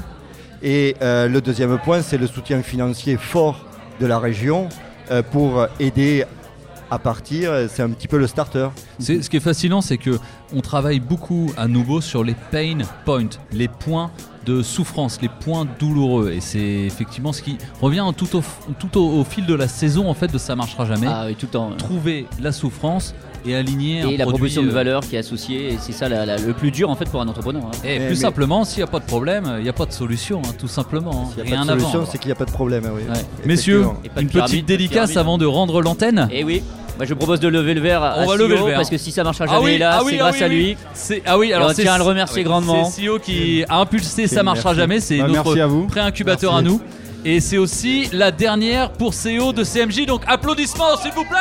Et 0.61 0.95
euh, 1.01 1.27
le 1.27 1.41
deuxième 1.41 1.77
point, 1.79 2.01
c'est 2.01 2.17
le 2.17 2.27
soutien 2.27 2.61
financier 2.61 3.17
fort 3.17 3.65
de 3.99 4.05
la 4.05 4.19
région 4.19 4.67
euh, 5.11 5.23
pour 5.23 5.65
aider 5.79 6.25
à 6.91 6.99
partir. 6.99 7.51
C'est 7.69 7.81
un 7.81 7.89
petit 7.89 8.07
peu 8.07 8.17
le 8.17 8.27
starter. 8.27 8.67
C'est- 8.99 9.21
Ce 9.23 9.29
qui 9.29 9.37
est 9.37 9.41
fascinant, 9.41 9.81
c'est 9.81 9.97
que 9.97 10.19
on 10.53 10.61
travaille 10.61 10.99
beaucoup 10.99 11.51
à 11.57 11.67
nouveau 11.67 12.01
sur 12.01 12.23
les 12.23 12.35
pain 12.51 12.77
points, 13.05 13.29
les 13.53 13.67
points 13.69 14.11
de 14.45 14.61
souffrance, 14.63 15.19
les 15.21 15.29
points 15.29 15.65
douloureux. 15.79 16.31
Et 16.31 16.41
c'est 16.41 16.59
effectivement 16.59 17.31
ce 17.31 17.41
qui 17.41 17.57
revient 17.81 18.05
tout 18.17 18.35
au, 18.35 18.43
tout 18.79 18.97
au, 18.99 19.19
au 19.19 19.23
fil 19.23 19.45
de 19.45 19.53
la 19.53 19.67
saison 19.67 20.09
en 20.09 20.13
fait 20.13 20.31
de 20.31 20.37
ça 20.37 20.55
marchera 20.55 20.85
jamais. 20.85 21.07
Ah 21.09 21.23
oui, 21.27 21.35
tout 21.35 21.45
le 21.45 21.51
temps. 21.51 21.71
Trouver 21.77 22.25
la 22.41 22.51
souffrance 22.51 23.13
et 23.45 23.55
aligner 23.55 24.01
un 24.01 24.09
Et 24.09 24.17
la 24.17 24.25
proposition 24.25 24.61
de 24.63 24.67
euh, 24.69 24.71
valeur 24.71 25.01
qui 25.01 25.15
est 25.15 25.19
associée, 25.19 25.73
et 25.73 25.77
c'est 25.79 25.91
ça 25.93 26.07
la- 26.09 26.25
la- 26.27 26.37
le 26.37 26.53
plus 26.53 26.69
dur 26.71 26.89
en 26.91 26.95
fait 26.95 27.05
pour 27.09 27.21
un 27.21 27.27
entrepreneur. 27.27 27.63
hein. 27.65 27.71
Et 27.83 27.97
Mais- 27.99 28.05
plus 28.07 28.09
mais- 28.09 28.21
simplement, 28.21 28.65
s'il 28.65 28.77
n'y 28.79 28.83
a 28.83 28.91
pas 28.91 28.99
de 28.99 29.05
problème, 29.05 29.51
il 29.57 29.63
n'y 29.63 29.69
a 29.69 29.73
pas 29.73 29.85
de 29.87 29.93
solution, 29.93 30.41
hein, 30.45 30.51
tout 30.59 30.67
simplement. 30.67 31.11
hein. 31.11 31.29
S'il 31.33 31.43
n'y 31.45 31.49
a 31.53 31.55
Rien 31.55 31.65
pas 31.65 31.73
de 31.75 31.79
solution, 31.79 32.05
c'est 32.11 32.17
qu'il 32.19 32.27
n'y 32.27 32.33
a 32.33 32.35
pas 32.35 32.45
de 32.45 32.51
problème. 32.51 32.83
oui. 32.93 33.01
Ouais. 33.09 33.21
Messieurs, 33.45 33.85
une 34.19 34.27
pyramide, 34.27 34.51
petite 34.51 34.65
dédicace 34.67 35.11
pyramide. 35.11 35.17
avant 35.17 35.37
de 35.39 35.45
rendre 35.45 35.81
l'antenne. 35.81 36.27
Et 36.31 36.43
oui, 36.43 36.61
moi 37.01 37.07
je 37.07 37.15
propose 37.15 37.39
de 37.39 37.47
lever 37.47 37.73
le 37.73 37.81
verre 37.81 38.03
à 38.03 38.13
On 38.19 38.27
va 38.27 38.35
CEO, 38.35 38.43
lever 38.43 38.57
le 38.59 38.63
verre. 38.65 38.75
parce 38.75 38.91
que 38.91 38.97
si 38.99 39.11
ça 39.11 39.23
marchera 39.23 39.45
Ah 39.49 39.53
jamais 39.53 39.63
oui, 39.65 39.77
là, 39.79 39.91
ah 39.95 40.03
oui, 40.03 40.11
c'est 40.11 40.15
ah 40.17 40.19
grâce 40.19 40.35
oui, 40.37 40.43
à 40.43 40.47
lui. 40.47 40.77
C'est 40.93 41.23
ah 41.25 41.37
oui, 41.39 41.51
alors 41.51 41.69
on 41.71 41.73
c'est 41.73 41.81
tient 41.81 41.93
à 41.93 41.97
le 41.97 42.03
remercier 42.03 42.43
grandement. 42.43 42.85
C'est 42.85 43.07
CEO 43.07 43.17
qui 43.17 43.65
a 43.67 43.79
impulsé 43.79 44.27
ça 44.27 44.43
marchera 44.43 44.69
merci. 44.75 44.79
jamais, 44.81 44.99
c'est 44.99 45.17
Bah, 45.17 45.27
notre 45.27 45.59
à 45.59 45.87
pré-incubateur 45.87 46.53
Merci. 46.53 46.67
à 46.67 46.69
nous. 46.69 46.79
Et 47.25 47.39
c'est 47.39 47.57
aussi 47.57 48.07
la 48.13 48.29
dernière 48.29 48.91
pour 48.91 49.13
CEO 49.15 49.51
de 49.51 49.63
CMJ, 49.63 50.05
donc 50.05 50.21
applaudissements 50.27 50.95
s'il 50.97 51.11
vous 51.13 51.25
plaît 51.25 51.39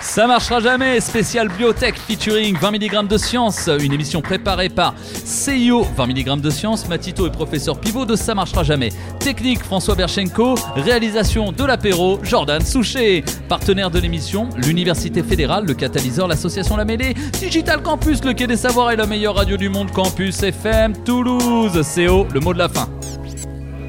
Ça 0.00 0.26
marchera 0.26 0.60
jamais, 0.60 1.00
spécial 1.00 1.48
biotech 1.48 1.96
featuring 1.96 2.56
20 2.56 2.70
mg 2.70 3.08
de 3.08 3.18
science, 3.18 3.68
une 3.80 3.92
émission 3.92 4.20
préparée 4.20 4.68
par 4.68 4.94
CIO 5.24 5.86
20 5.96 6.06
mg 6.06 6.40
de 6.40 6.50
science, 6.50 6.88
Matito 6.88 7.26
et 7.26 7.30
professeur 7.30 7.78
pivot 7.78 8.04
de 8.04 8.14
Ça 8.16 8.34
marchera 8.34 8.62
jamais. 8.62 8.90
Technique 9.18 9.62
François 9.62 9.94
Berchenko, 9.94 10.54
réalisation 10.76 11.52
de 11.52 11.64
l'apéro 11.64 12.20
Jordan 12.22 12.64
Souchet, 12.64 13.24
partenaire 13.48 13.90
de 13.90 13.98
l'émission 13.98 14.48
l'Université 14.56 15.22
fédérale, 15.22 15.66
le 15.66 15.74
catalyseur, 15.74 16.28
l'association 16.28 16.76
La 16.76 16.84
Mêlée, 16.84 17.14
Digital 17.32 17.82
Campus, 17.82 18.24
le 18.24 18.32
Quai 18.32 18.46
des 18.46 18.56
Savoirs 18.56 18.92
et 18.92 18.96
la 18.96 19.06
meilleure 19.06 19.34
radio 19.34 19.56
du 19.56 19.68
monde, 19.68 19.90
Campus 19.90 20.42
FM 20.42 20.94
Toulouse. 21.04 21.80
CO, 21.94 22.26
le 22.32 22.40
mot 22.40 22.52
de 22.52 22.58
la 22.58 22.68
fin. 22.68 22.88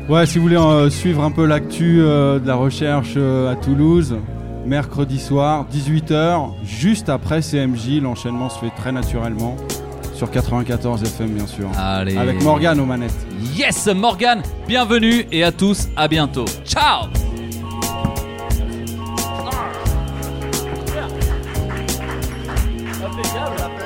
Ouais, 0.10 0.26
si 0.26 0.40
vous 0.40 0.46
voulez 0.46 0.58
euh, 0.58 0.90
suivre 0.90 1.24
un 1.24 1.30
peu 1.30 1.46
l'actu 1.46 2.02
euh, 2.02 2.40
de 2.40 2.48
la 2.48 2.56
recherche 2.56 3.14
euh, 3.16 3.52
à 3.52 3.56
Toulouse, 3.56 4.16
mercredi 4.66 5.20
soir, 5.20 5.66
18h, 5.74 6.52
juste 6.64 7.10
après 7.10 7.42
CMJ, 7.42 8.02
l'enchaînement 8.02 8.50
se 8.50 8.60
fait 8.60 8.72
très 8.76 8.92
naturellement 8.92 9.56
sur 10.14 10.30
94 10.30 11.04
FM 11.04 11.30
bien 11.30 11.48
sûr. 11.48 11.70
Allez. 11.78 12.18
Avec 12.18 12.44
Morgane 12.44 12.80
aux 12.80 12.86
manettes. 12.86 13.16
Yes, 13.56 13.88
Morgan, 13.88 14.42
bienvenue 14.68 15.26
et 15.32 15.44
à 15.44 15.52
tous, 15.52 15.88
à 15.96 16.08
bientôt. 16.08 16.46
Ciao 16.66 17.06
Impeccable. 23.02 23.79